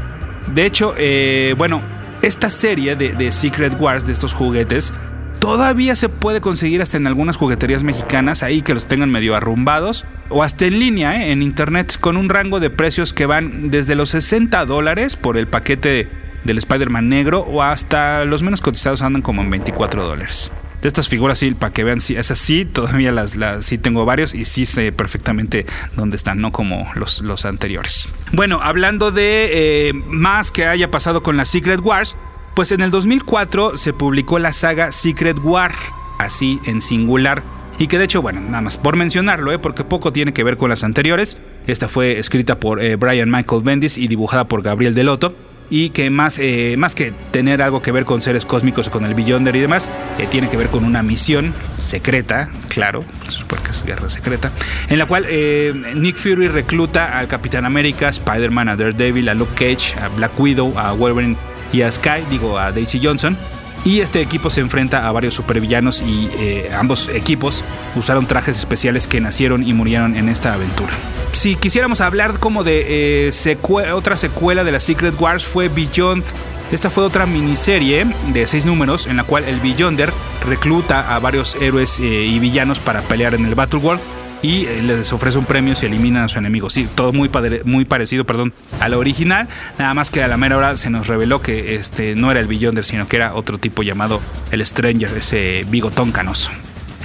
De 0.53 0.65
hecho, 0.65 0.93
eh, 0.97 1.55
bueno, 1.57 1.81
esta 2.21 2.49
serie 2.49 2.95
de, 2.95 3.31
Secret 3.31 3.79
Wars, 3.79 4.05
de 4.05 4.13
estos 4.13 4.33
juguetes, 4.33 4.93
todavía 5.39 5.95
se 5.95 6.09
puede 6.09 6.41
conseguir 6.41 6.81
hasta 6.81 6.97
en 6.97 7.07
algunas 7.07 7.37
jugueterías 7.37 7.83
mexicanas, 7.83 8.43
ahí 8.43 8.61
que 8.61 8.73
los 8.73 8.87
tengan 8.87 9.09
medio 9.09 9.35
arrumbados, 9.35 10.05
o 10.29 10.43
hasta 10.43 10.65
en 10.65 10.79
línea, 10.79 11.23
¿eh? 11.23 11.31
en 11.31 11.41
internet, 11.41 11.97
con 11.99 12.17
un 12.17 12.29
rango 12.29 12.59
de 12.59 12.69
precios 12.69 13.13
que 13.13 13.25
van 13.25 13.69
desde 13.71 13.95
los 13.95 14.09
60 14.09 14.65
dólares 14.65 15.15
por 15.15 15.37
el 15.37 15.47
paquete 15.47 16.09
del 16.43 16.57
Spider-Man 16.57 17.09
negro, 17.09 17.41
o 17.41 17.61
hasta 17.61 18.25
los 18.25 18.43
menos 18.43 18.61
cotizados 18.61 19.01
andan 19.01 19.21
como 19.21 19.41
en 19.41 19.49
24 19.49 20.05
dólares 20.05 20.51
de 20.81 20.87
estas 20.87 21.09
figuras, 21.09 21.39
sí, 21.39 21.53
para 21.53 21.73
que 21.73 21.83
vean, 21.83 21.99
si 21.99 22.15
es 22.15 22.31
así, 22.31 22.65
todavía 22.65 23.11
las, 23.11 23.35
las, 23.35 23.65
sí 23.65 23.77
tengo 23.77 24.05
varios 24.05 24.33
y 24.33 24.45
sí 24.45 24.65
sé 24.65 24.91
perfectamente 24.91 25.65
dónde 25.95 26.15
están, 26.15 26.39
no 26.39 26.51
como 26.51 26.85
los, 26.95 27.21
los 27.21 27.45
anteriores. 27.45 28.09
Bueno, 28.31 28.59
hablando 28.63 29.11
de 29.11 29.89
eh, 29.89 29.93
más 29.93 30.51
que 30.51 30.65
haya 30.65 30.89
pasado 30.89 31.21
con 31.21 31.37
la 31.37 31.45
Secret 31.45 31.81
Wars, 31.81 32.15
pues 32.55 32.71
en 32.71 32.81
el 32.81 32.91
2004 32.91 33.77
se 33.77 33.93
publicó 33.93 34.39
la 34.39 34.53
saga 34.53 34.91
Secret 34.91 35.37
War, 35.41 35.73
así 36.17 36.59
en 36.65 36.81
singular. 36.81 37.43
Y 37.77 37.87
que 37.87 37.97
de 37.97 38.05
hecho, 38.05 38.21
bueno, 38.21 38.41
nada 38.41 38.61
más 38.61 38.77
por 38.77 38.97
mencionarlo, 38.97 39.53
¿eh? 39.53 39.59
porque 39.59 39.85
poco 39.85 40.11
tiene 40.11 40.33
que 40.33 40.43
ver 40.43 40.57
con 40.57 40.69
las 40.69 40.83
anteriores. 40.83 41.37
Esta 41.65 41.87
fue 41.87 42.19
escrita 42.19 42.59
por 42.59 42.81
eh, 42.81 42.97
Brian 42.97 43.31
Michael 43.31 43.63
Bendis 43.63 43.97
y 43.97 44.09
dibujada 44.09 44.47
por 44.47 44.61
Gabriel 44.61 44.93
Delotto 44.93 45.48
y 45.69 45.91
que 45.91 46.09
más, 46.09 46.39
eh, 46.39 46.75
más 46.77 46.95
que 46.95 47.13
tener 47.31 47.61
algo 47.61 47.81
que 47.81 47.91
ver 47.91 48.05
con 48.05 48.21
seres 48.21 48.45
cósmicos 48.45 48.87
o 48.87 48.91
con 48.91 49.05
el 49.05 49.13
Beyonder 49.13 49.55
y 49.55 49.59
demás, 49.59 49.89
eh, 50.17 50.27
tiene 50.29 50.49
que 50.49 50.57
ver 50.57 50.67
con 50.67 50.83
una 50.83 51.03
misión 51.03 51.53
secreta, 51.77 52.49
claro, 52.69 53.03
porque 53.47 53.71
es 53.71 53.83
guerra 53.83 54.09
secreta, 54.09 54.51
en 54.89 54.97
la 54.97 55.05
cual 55.05 55.25
eh, 55.27 55.73
Nick 55.95 56.15
Fury 56.15 56.47
recluta 56.47 57.17
al 57.17 57.27
Capitán 57.27 57.65
América, 57.65 58.09
Spider-Man, 58.09 58.69
a 58.69 58.75
Daredevil, 58.75 59.29
a 59.29 59.33
Luke 59.33 59.53
Cage, 59.53 59.99
a 60.01 60.07
Black 60.09 60.39
Widow, 60.39 60.77
a 60.77 60.93
Wolverine 60.93 61.37
y 61.71 61.81
a 61.81 61.91
Sky, 61.91 62.23
digo 62.29 62.57
a 62.57 62.71
Daisy 62.71 62.99
Johnson. 63.01 63.37
Y 63.85 64.01
este 64.01 64.21
equipo 64.21 64.49
se 64.49 64.61
enfrenta 64.61 65.07
a 65.07 65.11
varios 65.11 65.33
supervillanos 65.33 66.01
y 66.01 66.29
ambos 66.77 67.07
equipos 67.09 67.63
usaron 67.95 68.27
trajes 68.27 68.57
especiales 68.57 69.07
que 69.07 69.21
nacieron 69.21 69.67
y 69.67 69.73
murieron 69.73 70.15
en 70.15 70.29
esta 70.29 70.53
aventura 70.53 70.93
si 71.39 71.55
quisiéramos 71.55 72.01
hablar 72.01 72.39
como 72.39 72.63
de 72.65 73.27
eh, 73.29 73.57
otra 73.93 74.17
secuela 74.17 74.63
de 74.63 74.71
la 74.71 74.79
Secret 74.79 75.19
Wars 75.19 75.45
fue 75.45 75.69
Beyond. 75.69 76.23
Esta 76.71 76.89
fue 76.89 77.03
otra 77.03 77.25
miniserie 77.25 78.05
de 78.33 78.45
seis 78.45 78.65
números 78.65 79.07
en 79.07 79.17
la 79.17 79.23
cual 79.23 79.43
el 79.45 79.59
Beyonder 79.59 80.11
recluta 80.45 81.15
a 81.15 81.19
varios 81.19 81.55
héroes 81.55 81.97
eh, 81.99 82.03
y 82.03 82.39
villanos 82.39 82.79
para 82.79 83.01
pelear 83.01 83.33
en 83.33 83.45
el 83.45 83.55
Battle 83.55 83.79
World 83.79 84.01
y 84.41 84.65
eh, 84.65 84.81
les 84.81 85.11
ofrece 85.13 85.37
un 85.37 85.45
premio 85.45 85.75
si 85.75 85.85
eliminan 85.85 86.23
a 86.23 86.27
su 86.27 86.39
enemigo. 86.39 86.69
Sí, 86.69 86.87
todo 86.95 87.13
muy, 87.13 87.29
muy 87.65 87.85
parecido 87.85 88.25
perdón, 88.25 88.53
a 88.79 88.89
la 88.89 88.97
original, 88.97 89.47
nada 89.77 89.93
más 89.93 90.11
que 90.11 90.23
a 90.23 90.27
la 90.27 90.37
mera 90.37 90.57
hora 90.57 90.75
se 90.75 90.89
nos 90.89 91.07
reveló 91.07 91.41
que 91.41 91.75
este, 91.75 92.15
no 92.15 92.31
era 92.31 92.39
el 92.39 92.47
Beyonder, 92.47 92.85
sino 92.85 93.07
que 93.07 93.17
era 93.17 93.35
otro 93.35 93.57
tipo 93.57 93.83
llamado 93.83 94.21
el 94.51 94.65
Stranger, 94.65 95.17
ese 95.17 95.65
bigotón 95.69 96.11
canoso. 96.11 96.51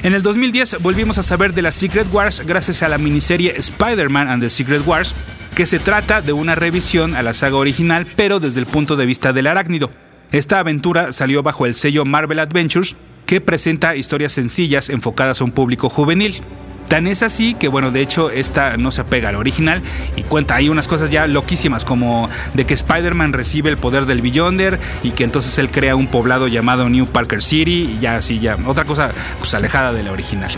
En 0.03 0.15
el 0.15 0.23
2010 0.23 0.83
volvimos 0.83 1.17
a 1.17 1.23
saber 1.23 1.55
de 1.55 1.63
las 1.63 1.75
Secret 1.75 2.07
Wars 2.13 2.43
gracias 2.47 2.83
a 2.83 2.89
la 2.89 2.99
miniserie 2.99 3.55
Spider-Man 3.57 4.29
and 4.29 4.43
the 4.43 4.51
Secret 4.51 4.87
Wars, 4.87 5.15
que 5.55 5.65
se 5.65 5.79
trata 5.79 6.21
de 6.21 6.33
una 6.33 6.55
revisión 6.55 7.15
a 7.15 7.23
la 7.23 7.33
saga 7.33 7.57
original, 7.57 8.07
pero 8.15 8.39
desde 8.39 8.61
el 8.61 8.67
punto 8.67 8.97
de 8.97 9.07
vista 9.07 9.33
del 9.33 9.47
arácnido. 9.47 9.91
Esta 10.31 10.59
aventura 10.59 11.13
salió 11.13 11.43
bajo 11.43 11.65
el 11.65 11.75
sello 11.75 12.05
Marvel 12.05 12.41
Adventures, 12.41 12.97
que 13.25 13.41
presenta 13.41 13.97
historias 13.97 14.33
sencillas 14.33 14.91
enfocadas 14.91 15.41
a 15.41 15.45
un 15.45 15.53
público 15.53 15.89
juvenil. 15.89 16.43
Tan 16.89 17.07
es 17.07 17.23
así 17.23 17.55
que, 17.55 17.69
bueno, 17.69 17.91
de 17.91 18.01
hecho, 18.01 18.31
esta 18.31 18.77
no 18.77 18.91
se 18.91 19.01
apega 19.01 19.31
al 19.31 19.37
original 19.37 19.83
y 20.17 20.23
cuenta 20.23 20.55
hay 20.57 20.69
unas 20.69 20.87
cosas 20.87 21.11
ya 21.11 21.27
loquísimas, 21.27 21.85
como 21.85 22.29
de 22.55 22.67
que 22.67 22.75
Spider-Man 22.75 23.33
recibe 23.33 23.71
el 23.71 23.77
poder 23.77 24.07
del 24.07 24.23
Beyonder 24.23 24.79
y 25.03 25.13
que 25.13 25.25
entonces 25.25 25.57
él 25.59 25.71
crea 25.71 25.97
un 25.97 26.07
poblado 26.07 26.49
llamado 26.49 26.89
New 26.89 27.07
Parker 27.07 27.43
City 27.43 27.95
y 27.97 27.99
ya 28.01 28.17
así, 28.17 28.39
ya, 28.39 28.59
otra 28.67 28.85
cosa 28.85 29.13
pues 29.39 29.55
alejada 29.55 29.93
de 29.93 30.03
la 30.03 30.13
original. 30.13 30.51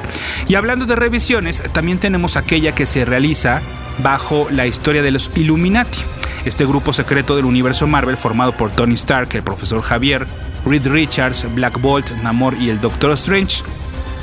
Y 0.49 0.55
hablando 0.55 0.87
de 0.87 0.97
revisiones, 0.97 1.63
también 1.73 1.99
tenemos 1.99 2.37
aquella 2.37 2.75
que 2.75 2.87
se 2.87 3.05
realiza 3.05 3.63
bajo 4.03 4.49
la 4.51 4.67
historia 4.67 5.03
de 5.03 5.11
los 5.11 5.31
Illuminati, 5.37 5.99
este 6.45 6.67
grupo 6.67 6.93
secreto 6.93 7.37
del 7.37 7.45
universo 7.45 7.87
Marvel 7.87 8.17
formado 8.17 8.53
por 8.53 8.71
Tony 8.71 8.95
Stark, 8.95 9.29
el 9.35 9.43
profesor 9.43 9.83
Javier, 9.83 10.27
Reed 10.65 10.87
Richards, 10.87 11.47
Black 11.55 11.81
Bolt, 11.81 12.11
Namor 12.23 12.55
y 12.55 12.71
el 12.71 12.81
Doctor 12.81 13.13
Strange. 13.13 13.63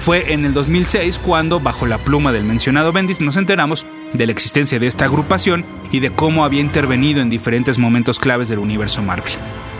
Fue 0.04 0.34
en 0.34 0.44
el 0.44 0.54
2006 0.54 1.18
cuando, 1.18 1.62
bajo 1.62 1.86
la 1.86 1.98
pluma 1.98 2.34
del 2.34 2.44
mencionado 2.44 2.92
Bendis, 2.92 3.22
nos 3.22 3.38
enteramos 3.38 3.86
de 4.12 4.26
la 4.26 4.34
existencia 4.34 4.78
de 4.78 4.88
esta 4.88 5.06
agrupación 5.06 5.63
y 5.94 6.02
de 6.02 6.10
cómo 6.10 6.44
había 6.44 6.60
intervenido 6.60 7.22
en 7.22 7.30
diferentes 7.30 7.78
momentos 7.78 8.20
claves 8.20 8.50
del 8.50 8.60
universo 8.60 9.02
Marvel. 9.02 9.32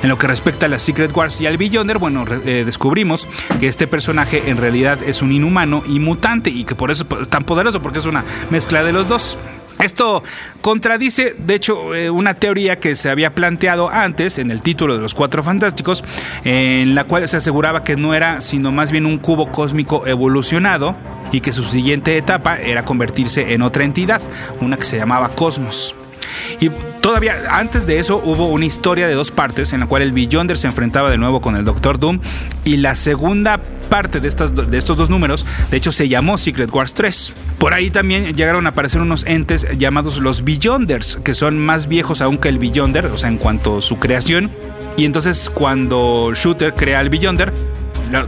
En 0.02 0.08
lo 0.08 0.18
que 0.18 0.28
respecta 0.28 0.68
a 0.68 0.70
las 0.70 0.82
Secret 0.82 1.14
Wars 1.14 1.42
y 1.42 1.46
al 1.46 1.58
Beyonder, 1.58 1.98
bueno, 1.98 2.24
eh, 2.46 2.64
descubrimos 2.66 3.28
que 3.60 3.68
este 3.68 3.86
personaje 3.86 4.50
en 4.50 4.56
realidad 4.56 4.98
es 5.06 5.22
un 5.22 5.34
inhumano 5.34 5.84
y 5.86 6.00
mutante 6.00 6.50
y 6.50 6.64
que 6.64 6.74
por 6.74 6.90
eso 6.90 7.06
es 7.20 7.28
tan 7.28 7.44
poderoso 7.44 7.82
porque 7.82 8.00
es 8.00 8.06
una 8.06 8.24
mezcla 8.50 8.82
de 8.82 8.94
los 8.94 9.10
dos. 9.10 9.38
Esto 9.84 10.24
contradice, 10.62 11.36
de 11.38 11.56
hecho, 11.56 11.93
eh, 11.93 12.10
una 12.10 12.36
teoría 12.36 12.80
que 12.80 12.96
se 12.96 13.10
había 13.10 13.36
planteado 13.36 13.89
antes 13.89 14.38
en 14.38 14.50
el 14.50 14.62
título 14.62 14.96
de 14.96 15.02
los 15.02 15.13
Cuatro 15.13 15.43
Fantásticos, 15.43 16.06
en 16.46 16.96
la 16.96 17.04
cual 17.04 17.28
se 17.28 17.36
aseguraba 17.36 17.84
que 17.84 17.98
no 17.98 18.13
era 18.13 18.39
sino 18.39 18.72
más 18.72 18.93
bien 18.93 19.06
un 19.06 19.17
cubo 19.17 19.52
cósmico 19.52 20.08
evolucionado 20.08 20.96
y 21.34 21.41
que 21.41 21.52
su 21.52 21.65
siguiente 21.65 22.17
etapa 22.17 22.58
era 22.60 22.86
convertirse 22.86 23.54
en 23.54 23.62
otra 23.62 23.84
entidad, 23.84 24.22
una 24.62 24.78
que 24.78 24.86
se 24.86 24.98
llamaba 24.98 25.28
Cosmos. 25.30 25.96
Y 26.60 26.69
todavía 27.02 27.36
antes 27.50 27.86
de 27.86 28.00
eso 28.00 28.22
hubo 28.24 28.48
una 28.48 28.65
historia 28.65 29.08
de 29.08 29.13
dos 29.13 29.32
partes 29.32 29.74
en 29.74 29.82
la 29.82 29.88
cual 29.88 30.02
el 30.02 30.12
Beyonder 30.12 30.58
se 30.58 30.67
enfrentaba 30.67 31.10
de 31.10 31.17
nuevo 31.17 31.41
con 31.41 31.56
el 31.56 31.65
Doctor 31.65 32.00
Doom 32.00 32.19
y 32.63 32.78
la 32.78 32.96
segunda 32.96 33.60
parte 33.89 34.19
de, 34.19 34.28
estas, 34.28 34.56
de 34.56 34.78
estos 34.78 34.98
dos 34.98 35.10
números, 35.10 35.46
de 35.69 35.78
hecho 35.78 35.91
se 35.91 36.10
llamó 36.10 36.38
Secret 36.38 36.74
Wars 36.74 36.93
3. 36.93 37.34
Por 37.60 37.74
ahí 37.74 37.91
también 37.91 38.36
llegaron 38.36 38.65
a 38.65 38.69
aparecer 38.69 39.02
unos 39.02 39.26
entes 39.28 39.67
llamados 39.78 40.17
los 40.17 40.43
Beyonders, 40.43 41.17
que 41.24 41.36
son 41.36 41.60
más 41.60 41.88
viejos 41.88 42.22
aún 42.22 42.38
que 42.38 42.50
el 42.50 42.58
Beyonder, 42.58 43.06
o 43.08 43.17
sea, 43.17 43.30
en 43.30 43.38
cuanto 43.38 43.78
a 43.78 43.82
su 43.82 44.00
creación. 44.00 44.50
Y 44.98 45.06
entonces 45.06 45.50
cuando 45.50 46.32
Shooter 46.34 46.74
crea 46.74 47.02
el 47.02 47.10
Beyonder, 47.10 47.54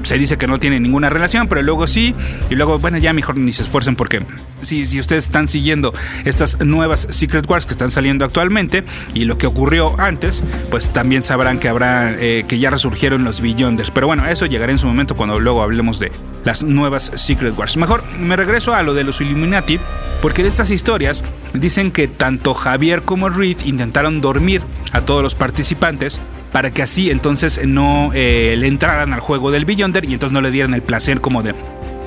se 0.04 0.18
dice 0.18 0.38
que 0.38 0.48
no 0.48 0.60
tiene 0.60 0.80
ninguna 0.80 1.10
relación, 1.10 1.48
pero 1.48 1.62
luego 1.62 1.88
sí, 1.88 2.16
y 2.50 2.56
luego, 2.56 2.80
bueno, 2.80 2.98
ya 2.98 3.14
mejor 3.14 3.38
ni 3.38 3.52
se 3.52 3.64
esfuercen 3.64 3.96
porque 3.96 4.24
si, 4.62 4.86
si 4.86 5.00
ustedes 5.00 5.26
están 5.26 5.48
siguiendo 5.48 5.94
estas 6.24 6.62
nuevas 6.62 7.08
Secret 7.10 7.50
Wars 7.50 7.66
que 7.66 7.74
están 7.74 7.92
saliendo 7.92 8.26
actualmente 8.26 8.84
y 9.14 9.26
lo 9.26 9.38
que 9.38 9.48
ocurrió 9.48 10.00
antes, 10.00 10.44
pues 10.70 10.92
también 10.92 11.24
sabrán 11.24 11.60
que 11.60 11.68
habrá, 11.68 12.16
eh, 12.20 12.46
que 12.48 12.60
ya 12.60 12.70
resurgieron 12.70 13.24
los 13.24 13.42
Beyonders. 13.42 13.92
Pero 13.92 14.08
bueno, 14.08 14.28
eso 14.28 14.46
llegará 14.46 14.72
en 14.72 14.80
su 14.80 14.88
momento 14.88 15.16
cuando 15.16 15.40
luego 15.40 15.62
hablemos 15.62 16.00
de 16.00 16.12
las 16.44 16.64
nuevas 16.64 17.12
Secret 17.16 17.58
Wars. 17.58 17.78
Mejor 17.78 18.04
me 18.20 18.36
regreso 18.36 18.74
a 18.74 18.84
lo 18.84 18.94
de 18.94 19.04
los 19.04 19.20
Illuminati, 19.22 19.80
porque 20.22 20.44
de 20.44 20.50
estas 20.50 20.72
historias 20.72 21.24
dicen 21.54 21.92
que 21.92 22.08
tanto 22.08 22.54
Javier 22.54 23.04
como 23.04 23.30
Reed 23.30 23.58
intentaron 23.66 24.22
dormir 24.22 24.62
a 24.92 25.02
todos 25.02 25.24
los 25.24 25.36
participantes 25.36 26.22
para 26.56 26.72
que 26.72 26.82
así 26.82 27.12
entonces 27.12 27.60
no 27.68 28.12
eh, 28.14 28.56
le 28.58 28.68
entraran 28.68 29.12
al 29.12 29.20
juego 29.20 29.52
del 29.52 29.66
Beyonder 29.66 30.06
y 30.06 30.14
entonces 30.14 30.32
no 30.32 30.40
le 30.40 30.52
dieran 30.52 30.74
el 30.74 30.82
placer 30.82 31.20
como 31.20 31.44
de 31.44 31.54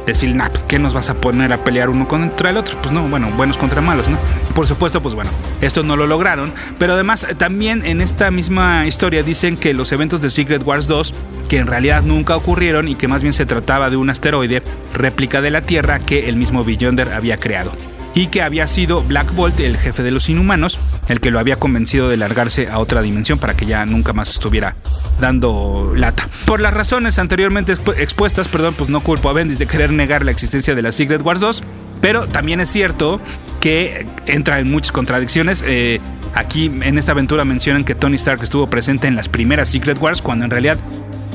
decir, 0.07 0.35
nah, 0.35 0.49
pues, 0.49 0.63
¿qué 0.63 0.79
nos 0.79 0.95
vas 0.95 1.11
a 1.11 1.17
poner 1.17 1.53
a 1.53 1.63
pelear 1.65 1.91
uno 1.91 2.09
contra 2.09 2.49
el 2.49 2.57
otro? 2.57 2.79
Pues 2.81 2.91
no, 2.91 3.07
bueno, 3.07 3.31
buenos 3.37 3.59
contra 3.59 3.83
malos, 3.83 4.09
¿no? 4.09 4.17
Por 4.55 4.67
supuesto, 4.67 5.03
pues 5.03 5.15
bueno, 5.15 5.31
esto 5.61 5.83
no 5.83 5.99
lo 5.99 6.07
lograron, 6.07 6.55
pero 6.79 6.95
además 6.95 7.27
también 7.37 7.85
en 7.85 8.01
esta 8.01 8.31
misma 8.31 8.87
historia 8.87 9.23
dicen 9.23 9.59
que 9.59 9.75
los 9.75 9.93
eventos 9.93 10.23
de 10.23 10.31
Secret 10.31 10.63
Wars 10.65 10.89
2, 10.89 11.13
que 11.51 11.59
en 11.59 11.67
realidad 11.67 12.03
nunca 12.03 12.35
ocurrieron 12.35 12.89
y 12.89 12.95
que 12.95 13.07
más 13.07 13.21
bien 13.21 13.35
se 13.35 13.45
trataba 13.45 13.91
de 13.91 13.99
un 13.99 14.09
asteroide 14.09 14.63
réplica 14.95 15.43
de 15.43 15.51
la 15.51 15.61
Tierra 15.61 15.99
que 15.99 16.31
el 16.31 16.37
mismo 16.37 16.65
Beyonder 16.65 17.13
había 17.13 17.37
creado 17.37 17.73
y 18.15 18.29
que 18.29 18.43
había 18.43 18.67
sido 18.67 19.03
Black 19.03 19.35
Bolt, 19.35 19.61
el 19.61 19.77
jefe 19.77 20.03
de 20.03 20.11
los 20.11 20.29
inhumanos, 20.29 20.79
el 21.09 21.21
que 21.21 21.31
lo 21.31 21.39
había 21.39 21.57
convencido 21.57 22.09
de 22.09 22.17
largarse 22.17 22.69
a 22.69 22.79
otra 22.79 23.03
dimensión 23.03 23.39
para 23.39 23.55
que 23.55 23.67
ya 23.67 23.85
nunca 23.87 24.13
más 24.13 24.31
estuviera 24.31 24.77
dando 25.21 25.93
lata. 25.95 26.29
Por 26.47 26.61
las 26.61 26.75
razones 26.75 27.19
anteriormente 27.19 27.73
expuestas, 27.73 28.49
perdón, 28.49 28.75
pues 28.77 28.91
no 28.91 29.01
culpo 29.01 29.29
a 29.29 29.33
Bendis 29.33 29.59
de 29.59 29.67
querer 29.67 29.93
negar 29.93 30.25
la 30.25 30.31
existencia 30.31 30.75
de 30.75 30.83
la 30.83 30.93
Secret 30.93 31.23
Wars 31.23 31.41
2, 31.41 31.63
pero 32.01 32.27
también 32.27 32.61
es 32.61 32.71
cierto 32.71 33.21
que 33.61 34.07
entra 34.27 34.61
en 34.61 34.71
muchas 34.71 34.93
contradicciones. 34.93 35.65
Eh, 35.67 36.01
aquí 36.35 36.67
en 36.67 36.99
esta 36.99 37.13
aventura 37.13 37.45
mencionan 37.45 37.85
que 37.85 37.95
Tony 37.95 38.17
Stark 38.17 38.43
estuvo 38.43 38.69
presente 38.69 39.09
en 39.09 39.17
las 39.17 39.29
primeras 39.29 39.69
Secret 39.69 40.01
Wars 40.01 40.23
cuando 40.23 40.45
en 40.45 40.51
realidad 40.51 40.79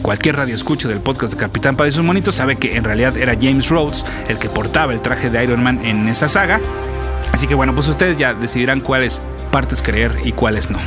Cualquier 0.04 0.36
radio 0.36 0.54
escucha 0.54 0.89
del 0.89 1.00
podcast 1.00 1.34
de 1.34 1.39
Capitán 1.39 1.78
Padre 1.78 1.92
y 1.92 1.94
sus 1.94 2.04
monitos 2.04 2.36
sabe 2.36 2.58
que 2.58 2.76
en 2.76 2.84
realidad 2.84 3.16
era 3.16 3.38
James 3.39 3.70
Rhodes 3.70 4.04
el 4.28 4.38
que 4.38 4.50
portaba 4.50 4.92
el 4.92 5.02
traje 5.02 5.30
de 5.30 5.42
Iron 5.42 5.63
Man 5.63 5.80
en 5.86 6.10
esa 6.10 6.28
saga. 6.28 6.60
Así 7.32 7.48
que 7.48 7.56
bueno, 7.56 7.74
pues 7.74 7.88
ustedes 7.88 8.18
ya 8.18 8.34
decidirán 8.34 8.82
cuáles 8.82 9.22
partes 9.50 9.82
creer 9.82 10.12
y 10.26 10.34
cuáles 10.34 10.70
no. 10.70 10.80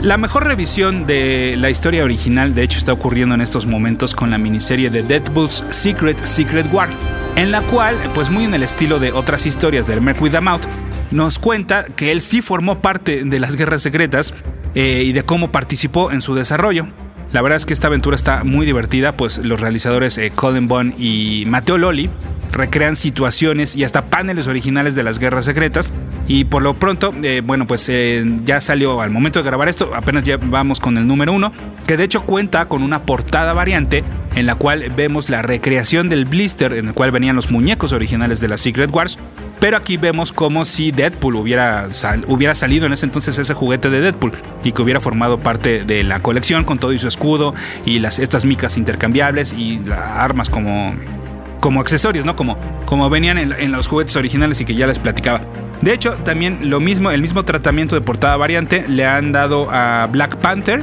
La 0.00 0.16
mejor 0.16 0.46
revisión 0.46 1.04
de 1.04 1.56
la 1.58 1.68
historia 1.68 2.04
original, 2.04 2.54
de 2.54 2.62
hecho, 2.62 2.78
está 2.78 2.94
ocurriendo 2.94 3.34
en 3.34 3.42
estos 3.42 3.66
momentos 3.66 4.14
con 4.14 4.30
la 4.30 4.38
miniserie 4.38 4.88
de 4.88 5.02
Deadpool's 5.02 5.62
Secret 5.68 6.24
Secret 6.24 6.66
War, 6.72 6.88
en 7.36 7.50
la 7.50 7.60
cual, 7.60 7.94
pues 8.14 8.30
muy 8.30 8.44
en 8.44 8.54
el 8.54 8.62
estilo 8.62 8.98
de 8.98 9.12
otras 9.12 9.44
historias 9.44 9.86
del 9.86 10.00
Merc 10.00 10.22
with 10.22 10.34
a 10.34 10.40
Mouth, 10.40 10.64
nos 11.10 11.38
cuenta 11.38 11.84
que 11.84 12.12
él 12.12 12.22
sí 12.22 12.40
formó 12.40 12.80
parte 12.80 13.24
de 13.24 13.38
las 13.38 13.56
guerras 13.56 13.82
secretas 13.82 14.32
eh, 14.74 15.02
y 15.04 15.12
de 15.12 15.22
cómo 15.22 15.52
participó 15.52 16.10
en 16.12 16.22
su 16.22 16.34
desarrollo. 16.34 16.86
La 17.32 17.42
verdad 17.42 17.56
es 17.56 17.66
que 17.66 17.72
esta 17.72 17.88
aventura 17.88 18.16
está 18.16 18.44
muy 18.44 18.64
divertida, 18.64 19.16
pues 19.16 19.38
los 19.38 19.60
realizadores 19.60 20.18
eh, 20.18 20.30
Colin 20.34 20.68
Bond 20.68 20.94
y 20.98 21.44
Mateo 21.46 21.78
Loli 21.78 22.10
recrean 22.54 22.96
situaciones 22.96 23.76
y 23.76 23.84
hasta 23.84 24.06
paneles 24.06 24.46
originales 24.46 24.94
de 24.94 25.02
las 25.02 25.18
guerras 25.18 25.44
secretas. 25.44 25.92
Y 26.26 26.44
por 26.44 26.62
lo 26.62 26.74
pronto, 26.78 27.12
eh, 27.22 27.42
bueno, 27.44 27.66
pues 27.66 27.88
eh, 27.88 28.24
ya 28.44 28.60
salió 28.60 29.02
al 29.02 29.10
momento 29.10 29.40
de 29.40 29.44
grabar 29.44 29.68
esto, 29.68 29.90
apenas 29.94 30.24
ya 30.24 30.38
vamos 30.38 30.80
con 30.80 30.96
el 30.96 31.06
número 31.06 31.32
uno, 31.32 31.52
que 31.86 31.96
de 31.96 32.04
hecho 32.04 32.22
cuenta 32.22 32.64
con 32.66 32.82
una 32.82 33.02
portada 33.02 33.52
variante 33.52 34.02
en 34.34 34.46
la 34.46 34.54
cual 34.54 34.90
vemos 34.96 35.28
la 35.28 35.42
recreación 35.42 36.08
del 36.08 36.24
blister 36.24 36.72
en 36.72 36.88
el 36.88 36.94
cual 36.94 37.10
venían 37.10 37.36
los 37.36 37.50
muñecos 37.50 37.92
originales 37.92 38.40
de 38.40 38.48
la 38.48 38.56
Secret 38.56 38.90
Wars 38.90 39.18
pero 39.64 39.78
aquí 39.78 39.96
vemos 39.96 40.30
como 40.30 40.66
si 40.66 40.90
Deadpool 40.90 41.36
hubiera, 41.36 41.88
hubiera 42.26 42.54
salido 42.54 42.84
en 42.84 42.92
ese 42.92 43.06
entonces 43.06 43.38
ese 43.38 43.54
juguete 43.54 43.88
de 43.88 44.02
Deadpool 44.02 44.32
y 44.62 44.72
que 44.72 44.82
hubiera 44.82 45.00
formado 45.00 45.40
parte 45.40 45.84
de 45.84 46.04
la 46.04 46.20
colección 46.20 46.64
con 46.64 46.76
todo 46.76 46.92
y 46.92 46.98
su 46.98 47.08
escudo 47.08 47.54
y 47.86 47.98
las, 47.98 48.18
estas 48.18 48.44
micas 48.44 48.76
intercambiables 48.76 49.54
y 49.54 49.80
armas 49.90 50.50
como, 50.50 50.94
como 51.64 51.80
accesorios, 51.80 52.26
¿no? 52.26 52.36
Como, 52.36 52.58
como 52.84 53.08
venían 53.08 53.38
en, 53.38 53.72
los 53.72 53.86
juguetes 53.86 54.14
originales 54.16 54.60
y 54.60 54.66
que 54.66 54.74
ya 54.74 54.86
les 54.86 54.98
platicaba. 54.98 55.40
De 55.80 55.94
hecho, 55.94 56.12
también 56.22 56.68
lo 56.68 56.78
mismo, 56.78 57.10
el 57.10 57.22
mismo 57.22 57.42
tratamiento 57.42 57.94
de 57.94 58.02
portada 58.02 58.36
variante 58.36 58.84
le 58.86 59.06
han 59.06 59.32
dado 59.32 59.68
a 59.70 60.06
Black 60.12 60.36
Panther 60.36 60.82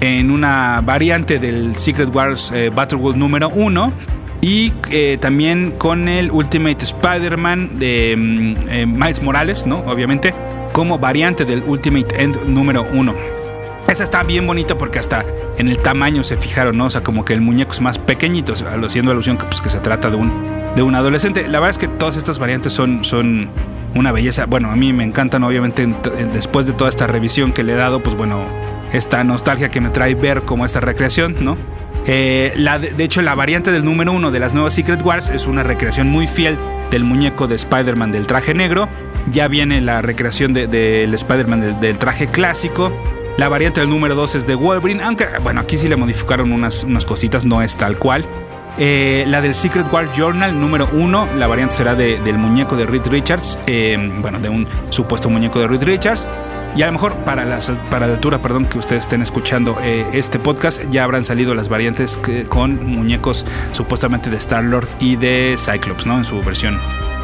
en 0.00 0.30
una 0.30 0.80
variante 0.80 1.38
del 1.38 1.76
Secret 1.76 2.08
Wars 2.08 2.50
eh, 2.54 2.70
Battle 2.74 3.00
World 3.00 3.18
número 3.18 3.50
1 3.50 3.92
y 4.40 4.72
eh, 4.90 5.18
también 5.20 5.72
con 5.72 6.08
el 6.08 6.30
Ultimate 6.30 6.82
Spider-Man 6.82 7.78
de 7.78 8.14
mm, 8.16 8.68
eh, 8.70 8.86
Miles 8.86 9.22
Morales, 9.22 9.66
¿no? 9.66 9.80
Obviamente, 9.80 10.32
como 10.72 10.98
variante 10.98 11.44
del 11.44 11.62
Ultimate 11.64 12.22
End 12.22 12.46
número 12.46 12.86
1. 12.94 13.43
Esa 13.88 14.04
está 14.04 14.22
bien 14.22 14.46
bonita 14.46 14.78
porque 14.78 14.98
hasta 14.98 15.24
en 15.58 15.68
el 15.68 15.78
tamaño 15.78 16.22
se 16.22 16.36
fijaron, 16.36 16.76
¿no? 16.76 16.86
O 16.86 16.90
sea, 16.90 17.02
como 17.02 17.24
que 17.24 17.34
el 17.34 17.40
muñeco 17.40 17.72
es 17.72 17.80
más 17.80 17.98
pequeñito, 17.98 18.54
haciendo 18.54 19.10
alusión 19.10 19.36
que, 19.36 19.44
pues, 19.44 19.60
que 19.60 19.70
se 19.70 19.80
trata 19.80 20.10
de 20.10 20.16
un, 20.16 20.32
de 20.74 20.82
un 20.82 20.94
adolescente. 20.94 21.42
La 21.48 21.60
verdad 21.60 21.70
es 21.70 21.78
que 21.78 21.88
todas 21.88 22.16
estas 22.16 22.38
variantes 22.38 22.72
son, 22.72 23.04
son 23.04 23.50
una 23.94 24.12
belleza. 24.12 24.46
Bueno, 24.46 24.70
a 24.70 24.76
mí 24.76 24.92
me 24.92 25.04
encantan, 25.04 25.44
obviamente, 25.44 25.86
después 26.32 26.66
de 26.66 26.72
toda 26.72 26.90
esta 26.90 27.06
revisión 27.06 27.52
que 27.52 27.62
le 27.62 27.74
he 27.74 27.76
dado, 27.76 28.02
pues 28.02 28.16
bueno, 28.16 28.44
esta 28.92 29.22
nostalgia 29.24 29.68
que 29.68 29.80
me 29.80 29.90
trae 29.90 30.14
ver 30.14 30.42
como 30.42 30.64
esta 30.64 30.80
recreación, 30.80 31.36
¿no? 31.40 31.56
Eh, 32.06 32.52
de, 32.96 33.04
hecho, 33.04 33.22
la 33.22 33.34
variante 33.34 33.72
del 33.72 33.84
número 33.84 34.12
uno 34.12 34.30
de 34.30 34.38
las 34.38 34.52
nuevas 34.52 34.74
Secret 34.74 35.02
Wars 35.02 35.28
es 35.28 35.46
una 35.46 35.62
recreación 35.62 36.08
muy 36.08 36.26
fiel 36.26 36.58
del 36.90 37.04
muñeco 37.04 37.46
de 37.46 37.54
Spider-Man 37.54 38.12
del 38.12 38.26
traje 38.26 38.54
negro. 38.54 38.88
Ya 39.30 39.48
viene 39.48 39.80
la 39.80 40.02
recreación 40.02 40.52
del 40.52 41.14
Spider-Man 41.14 41.80
del, 41.80 41.98
traje 41.98 42.28
clásico. 42.28 42.92
La 43.36 43.48
variante 43.48 43.80
del 43.80 43.90
número 43.90 44.14
2 44.14 44.36
es 44.36 44.46
de 44.46 44.54
Wolverine, 44.54 45.02
aunque 45.02 45.26
bueno, 45.42 45.60
aquí 45.60 45.76
sí 45.76 45.88
le 45.88 45.96
modificaron 45.96 46.52
unas, 46.52 46.84
unas 46.84 47.04
cositas, 47.04 47.44
no 47.44 47.62
es 47.62 47.76
tal 47.76 47.98
cual. 47.98 48.24
Eh, 48.78 49.24
la 49.26 49.40
del 49.40 49.54
Secret 49.54 49.92
War 49.92 50.12
Journal 50.14 50.58
número 50.60 50.88
1, 50.92 51.28
la 51.36 51.48
variante 51.48 51.74
será 51.74 51.96
del 51.96 52.38
muñeco 52.38 52.76
de 52.76 52.86
Reed 52.86 53.06
Richards, 53.06 53.58
eh, 53.66 53.96
bueno, 54.20 54.38
de 54.38 54.48
un 54.48 54.68
supuesto 54.90 55.28
muñeco 55.30 55.58
de 55.58 55.66
Reed 55.66 55.82
Richards. 55.82 56.28
Y 56.76 56.82
a 56.82 56.86
lo 56.86 56.92
mejor 56.92 57.14
para 57.18 57.44
la, 57.44 57.58
para 57.90 58.06
la 58.06 58.14
altura, 58.14 58.40
perdón, 58.40 58.66
que 58.66 58.78
ustedes 58.78 59.02
estén 59.02 59.22
escuchando 59.22 59.76
eh, 59.82 60.06
este 60.12 60.38
podcast, 60.38 60.84
ya 60.90 61.04
habrán 61.04 61.24
salido 61.24 61.54
las 61.54 61.68
variantes 61.68 62.18
con 62.48 62.84
muñecos 62.84 63.44
supuestamente 63.72 64.30
de 64.30 64.36
Star-Lord 64.36 64.88
y 65.00 65.16
de 65.16 65.56
Cyclops, 65.56 66.06
¿no? 66.06 66.18
En 66.18 66.24
su 66.24 66.40
versión 66.42 66.78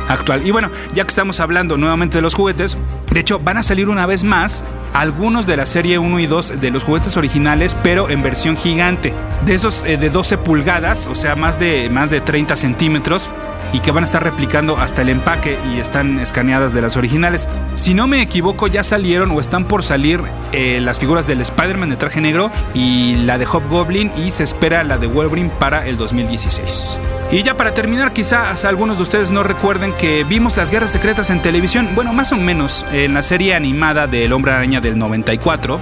actual. 0.09 0.47
Y 0.47 0.51
bueno, 0.51 0.71
ya 0.95 1.05
que 1.05 1.09
estamos 1.09 1.41
hablando 1.41 1.77
nuevamente 1.77 2.19
de 2.19 2.23
los 2.23 2.35
juguetes, 2.35 2.77
de 3.13 3.21
hecho 3.21 3.39
van 3.39 3.59
a 3.59 3.63
salir 3.65 3.89
una 3.89 4.07
vez 4.07 4.23
más 4.23 4.65
algunos 4.93 5.47
de 5.47 5.57
la 5.57 5.67
serie 5.67 5.99
1 5.99 6.19
y 6.21 6.27
2 6.27 6.61
de 6.61 6.71
los 6.71 6.85
juguetes 6.85 7.17
originales, 7.17 7.77
pero 7.83 8.11
en 8.11 8.23
versión 8.23 8.57
gigante. 8.57 9.13
De 9.45 9.55
esos 9.55 9.85
eh, 9.85 9.97
de 9.97 10.11
12 10.11 10.39
pulgadas, 10.39 11.07
o 11.07 11.15
sea, 11.15 11.37
más 11.37 11.59
de, 11.59 11.89
más 11.91 12.11
de 12.11 12.21
30 12.21 12.57
centímetros 12.57 13.31
y 13.73 13.81
que 13.81 13.91
van 13.91 14.05
a 14.05 14.07
estar 14.07 14.23
replicando 14.23 14.77
hasta 14.77 15.03
el 15.03 15.11
empaque 15.11 15.59
y 15.73 15.79
están 15.79 16.19
escaneadas 16.19 16.73
de 16.73 16.83
las 16.83 16.97
originales. 16.97 17.49
Si 17.77 17.95
no 17.95 18.07
me 18.07 18.21
equivoco, 18.23 18.67
ya 18.67 18.83
salieron 18.83 19.31
o 19.31 19.41
están 19.41 19.65
por 19.65 19.83
salir 19.83 20.21
eh, 20.53 20.81
las 20.81 20.99
figuras 20.99 21.27
del 21.27 21.41
Spider-Man 21.41 21.91
de 21.91 21.97
traje 21.97 22.21
negro 22.21 22.51
y 22.75 23.15
la 23.15 23.39
de 23.39 23.47
Hobgoblin 23.47 24.11
y 24.17 24.31
se 24.33 24.45
espera 24.45 24.85
la 24.85 24.99
de 24.99 25.07
Wolverine 25.07 25.51
para 25.59 25.87
el 25.87 25.97
2016. 25.97 26.99
Y 27.33 27.43
ya 27.45 27.57
para 27.57 27.75
terminar, 27.75 28.13
quizás 28.13 28.65
algunos 28.65 28.97
de 28.97 29.05
ustedes 29.05 29.31
no 29.31 29.43
recuerden 29.43 29.93
que 29.93 30.25
vimos 30.25 30.57
las 30.57 30.71
guerras 30.71 30.91
secretas 30.91 31.31
en 31.31 31.41
televisión, 31.41 31.89
bueno, 31.95 32.13
más 32.13 32.33
o 32.33 32.37
menos 32.37 32.85
en 32.93 33.15
la 33.15 33.23
serie 33.23 33.55
animada 33.55 34.09
del 34.09 34.33
Hombre 34.33 34.53
Araña 34.53 34.81
del 34.81 34.99
94 34.99 35.81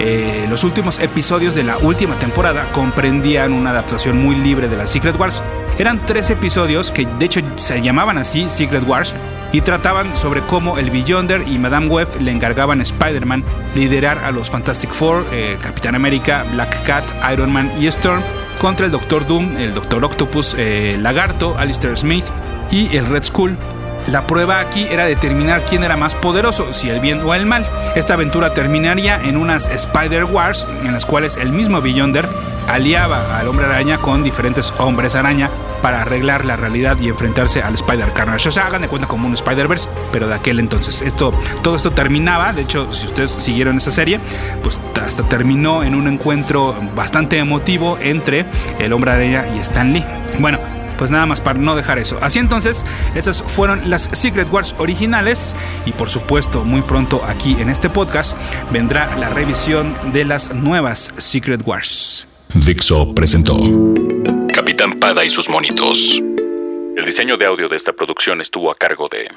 eh, 0.00 0.46
los 0.48 0.64
últimos 0.64 0.98
episodios 0.98 1.54
de 1.54 1.62
la 1.62 1.78
última 1.78 2.16
temporada 2.16 2.68
comprendían 2.72 3.52
una 3.52 3.70
adaptación 3.70 4.20
muy 4.20 4.34
libre 4.36 4.68
de 4.68 4.76
las 4.76 4.90
Secret 4.90 5.18
Wars. 5.18 5.42
Eran 5.78 6.04
tres 6.04 6.30
episodios 6.30 6.90
que 6.90 7.06
de 7.06 7.24
hecho 7.24 7.40
se 7.56 7.80
llamaban 7.80 8.18
así 8.18 8.48
Secret 8.48 8.86
Wars 8.86 9.14
y 9.52 9.60
trataban 9.60 10.16
sobre 10.16 10.40
cómo 10.42 10.78
el 10.78 10.90
Beyonder 10.90 11.46
y 11.46 11.58
Madame 11.58 11.86
Web 11.86 12.08
le 12.20 12.32
encargaban 12.32 12.80
a 12.80 12.82
Spider-Man 12.82 13.44
liderar 13.74 14.18
a 14.18 14.30
los 14.30 14.50
Fantastic 14.50 14.90
Four, 14.90 15.26
eh, 15.32 15.58
Capitán 15.60 15.94
América, 15.94 16.44
Black 16.52 16.84
Cat, 16.84 17.04
Iron 17.32 17.52
Man 17.52 17.70
y 17.78 17.86
Storm 17.86 18.22
contra 18.58 18.86
el 18.86 18.92
Doctor 18.92 19.26
Doom, 19.26 19.56
el 19.56 19.74
Doctor 19.74 20.04
Octopus, 20.04 20.54
eh, 20.58 20.96
Lagarto, 20.98 21.56
Alistair 21.58 21.96
Smith 21.96 22.24
y 22.70 22.96
el 22.96 23.06
Red 23.06 23.24
Skull 23.24 23.56
La 24.06 24.26
prueba 24.26 24.60
aquí 24.60 24.86
era 24.90 25.06
determinar 25.06 25.62
quién 25.68 25.82
era 25.82 25.96
más 25.96 26.14
poderoso, 26.14 26.72
si 26.72 26.90
el 26.90 27.00
bien 27.00 27.22
o 27.22 27.34
el 27.34 27.46
mal. 27.46 27.66
Esta 27.96 28.14
aventura 28.14 28.52
terminaría 28.52 29.16
en 29.16 29.36
unas 29.36 29.68
Spider 29.68 30.24
Wars 30.24 30.66
en 30.84 30.92
las 30.92 31.06
cuales 31.06 31.36
el 31.36 31.52
mismo 31.52 31.80
Beyonder 31.80 32.28
aliaba 32.68 33.38
al 33.38 33.48
hombre 33.48 33.66
araña 33.66 33.98
con 33.98 34.22
diferentes 34.22 34.72
hombres 34.78 35.14
araña 35.14 35.50
para 35.82 36.02
arreglar 36.02 36.46
la 36.46 36.56
realidad 36.56 36.98
y 36.98 37.08
enfrentarse 37.08 37.62
al 37.62 37.74
Spider 37.74 38.12
Carnage. 38.12 38.48
O 38.48 38.52
sea, 38.52 38.66
hagan 38.66 38.82
de 38.82 38.88
cuenta 38.88 39.06
como 39.06 39.26
un 39.26 39.34
Spider-Verse, 39.34 39.88
pero 40.10 40.28
de 40.28 40.34
aquel 40.34 40.58
entonces. 40.58 41.02
Esto, 41.02 41.32
todo 41.62 41.76
esto 41.76 41.90
terminaba, 41.90 42.52
de 42.54 42.62
hecho, 42.62 42.90
si 42.92 43.06
ustedes 43.06 43.30
siguieron 43.30 43.76
esa 43.76 43.90
serie, 43.90 44.18
pues 44.62 44.80
hasta 45.04 45.28
terminó 45.28 45.82
en 45.82 45.94
un 45.94 46.08
encuentro 46.08 46.74
bastante 46.94 47.38
emotivo 47.38 47.98
entre 48.00 48.46
el 48.78 48.92
hombre 48.94 49.10
araña 49.10 49.44
y 49.54 49.58
Stan 49.58 49.92
Lee. 49.92 50.04
Bueno, 50.38 50.58
pues 50.96 51.10
nada 51.10 51.26
más 51.26 51.40
para 51.40 51.58
no 51.58 51.76
dejar 51.76 51.98
eso. 51.98 52.18
Así 52.22 52.38
entonces, 52.38 52.84
esas 53.14 53.42
fueron 53.42 53.90
las 53.90 54.08
Secret 54.12 54.50
Wars 54.50 54.74
originales 54.78 55.54
y 55.84 55.92
por 55.92 56.08
supuesto 56.08 56.64
muy 56.64 56.82
pronto 56.82 57.22
aquí 57.26 57.56
en 57.60 57.68
este 57.68 57.90
podcast 57.90 58.36
vendrá 58.70 59.16
la 59.16 59.28
revisión 59.28 59.94
de 60.12 60.24
las 60.24 60.54
nuevas 60.54 61.12
Secret 61.18 61.60
Wars. 61.66 62.26
Dixo 62.54 63.12
presentó 63.14 63.56
Capitán 64.54 64.92
Pada 65.00 65.24
y 65.24 65.28
sus 65.28 65.50
monitos. 65.50 66.22
El 66.96 67.04
diseño 67.04 67.36
de 67.36 67.46
audio 67.46 67.68
de 67.68 67.76
esta 67.76 67.92
producción 67.92 68.40
estuvo 68.40 68.70
a 68.70 68.76
cargo 68.76 69.08
de 69.08 69.28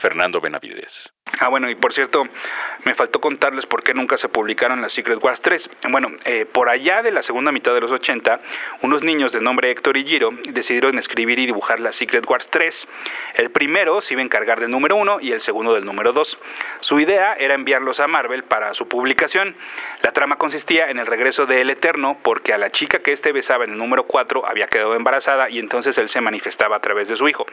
Fernando 0.00 0.40
Benavides. 0.40 1.12
Ah, 1.38 1.48
bueno, 1.48 1.70
y 1.70 1.74
por 1.74 1.92
cierto, 1.92 2.24
me 2.84 2.94
faltó 2.94 3.20
contarles 3.20 3.64
por 3.64 3.82
qué 3.82 3.94
nunca 3.94 4.16
se 4.16 4.28
publicaron 4.28 4.82
las 4.82 4.92
Secret 4.92 5.22
Wars 5.22 5.40
3. 5.40 5.70
Bueno, 5.90 6.08
eh, 6.24 6.44
por 6.44 6.68
allá 6.68 7.02
de 7.02 7.12
la 7.12 7.22
segunda 7.22 7.52
mitad 7.52 7.72
de 7.72 7.80
los 7.80 7.92
80, 7.92 8.40
unos 8.82 9.02
niños 9.04 9.32
de 9.32 9.40
nombre 9.40 9.70
Héctor 9.70 9.96
y 9.96 10.04
Giro 10.04 10.30
decidieron 10.48 10.98
escribir 10.98 11.38
y 11.38 11.46
dibujar 11.46 11.78
las 11.80 11.96
Secret 11.96 12.28
Wars 12.28 12.48
3. 12.50 12.88
El 13.34 13.50
primero 13.50 14.00
se 14.00 14.14
iba 14.14 14.22
a 14.22 14.24
encargar 14.24 14.60
del 14.60 14.70
número 14.70 14.96
1 14.96 15.20
y 15.20 15.32
el 15.32 15.40
segundo 15.40 15.72
del 15.74 15.84
número 15.84 16.12
2. 16.12 16.38
Su 16.80 16.98
idea 16.98 17.34
era 17.34 17.54
enviarlos 17.54 18.00
a 18.00 18.08
Marvel 18.08 18.42
para 18.42 18.74
su 18.74 18.88
publicación. 18.88 19.56
La 20.02 20.12
trama 20.12 20.36
consistía 20.36 20.90
en 20.90 20.98
el 20.98 21.06
regreso 21.06 21.46
de 21.46 21.60
El 21.60 21.70
Eterno 21.70 22.18
porque 22.22 22.52
a 22.52 22.58
la 22.58 22.70
chica 22.70 22.98
que 22.98 23.12
este 23.12 23.32
besaba 23.32 23.64
en 23.64 23.70
el 23.70 23.78
número 23.78 24.04
4 24.04 24.46
había 24.46 24.66
quedado 24.66 24.94
embarazada 24.94 25.48
y 25.48 25.58
entonces 25.58 25.96
él 25.98 26.08
se 26.08 26.20
manifestaba 26.20 26.76
a 26.76 26.80
través 26.80 27.08
de 27.08 27.16
su 27.16 27.28
hijo. 27.28 27.46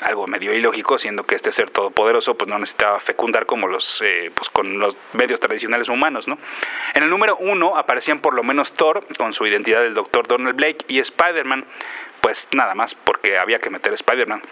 Algo 0.00 0.26
medio 0.26 0.52
ilógico, 0.52 0.98
siendo 0.98 1.24
que 1.24 1.34
este 1.34 1.52
ser 1.52 1.70
todopoderoso 1.84 2.34
pues 2.34 2.48
no 2.48 2.58
necesitaba 2.58 2.98
fecundar 3.00 3.44
como 3.46 3.66
los, 3.66 4.00
eh, 4.02 4.30
pues, 4.34 4.48
con 4.48 4.78
los 4.78 4.96
medios 5.12 5.38
tradicionales 5.40 5.88
humanos. 5.88 6.26
¿no? 6.26 6.38
En 6.94 7.02
el 7.02 7.10
número 7.10 7.36
uno 7.36 7.76
aparecían 7.76 8.20
por 8.20 8.34
lo 8.34 8.42
menos 8.42 8.72
Thor, 8.72 9.06
con 9.18 9.32
su 9.32 9.46
identidad 9.46 9.82
del 9.82 9.94
Dr. 9.94 10.26
Donald 10.26 10.56
Blake, 10.56 10.84
y 10.88 10.98
Spider-Man, 10.98 11.66
pues 12.20 12.48
nada 12.52 12.74
más, 12.74 12.94
porque 12.94 13.38
había 13.38 13.58
que 13.58 13.70
meter 13.70 13.92
Spider-Man. 13.92 14.42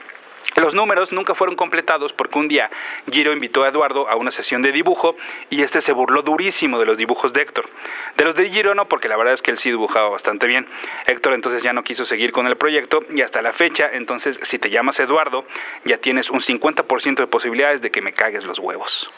Los 0.57 0.75
números 0.75 1.13
nunca 1.13 1.35
fueron 1.35 1.57
completados 1.57 2.13
porque 2.13 2.39
un 2.39 2.49
día 2.49 2.71
Giro 3.11 3.33
invitó 3.33 3.65
a 3.65 3.69
Eduardo 3.69 4.09
a 4.09 4.17
una 4.17 4.31
sesión 4.31 4.63
de 4.63 4.73
dibujo 4.73 5.17
y 5.51 5.63
este 5.63 5.81
se 5.81 5.93
burló 5.93 6.23
durísimo 6.23 6.79
de 6.79 6.87
los 6.87 6.99
dibujos 6.99 7.33
de 7.33 7.43
Héctor. 7.43 7.69
De 8.17 8.25
los 8.25 8.35
de 8.35 8.51
Giro 8.51 8.75
no, 8.75 8.87
porque 8.87 9.09
la 9.09 9.17
verdad 9.17 9.35
es 9.35 9.43
que 9.43 9.51
él 9.51 9.59
sí 9.59 9.71
dibujaba 9.71 10.09
bastante 10.09 10.47
bien. 10.47 10.67
Héctor 11.07 11.33
entonces 11.33 11.63
ya 11.63 11.73
no 11.73 11.85
quiso 11.85 12.05
seguir 12.05 12.33
con 12.33 12.47
el 12.47 12.57
proyecto 12.57 13.03
y 13.15 13.23
hasta 13.23 13.41
la 13.43 13.53
fecha, 13.53 13.91
entonces 13.93 14.39
si 14.43 14.59
te 14.59 14.71
llamas 14.71 15.01
Eduardo, 15.01 15.45
ya 15.85 15.99
tienes 15.99 16.31
un 16.31 16.41
50% 16.41 17.17
de 17.17 17.27
posibilidades 17.27 17.81
de 17.81 17.91
que 17.91 18.03
me 18.03 18.13
cagues 18.13 18.45
los 18.45 18.59
huevos. 18.59 19.11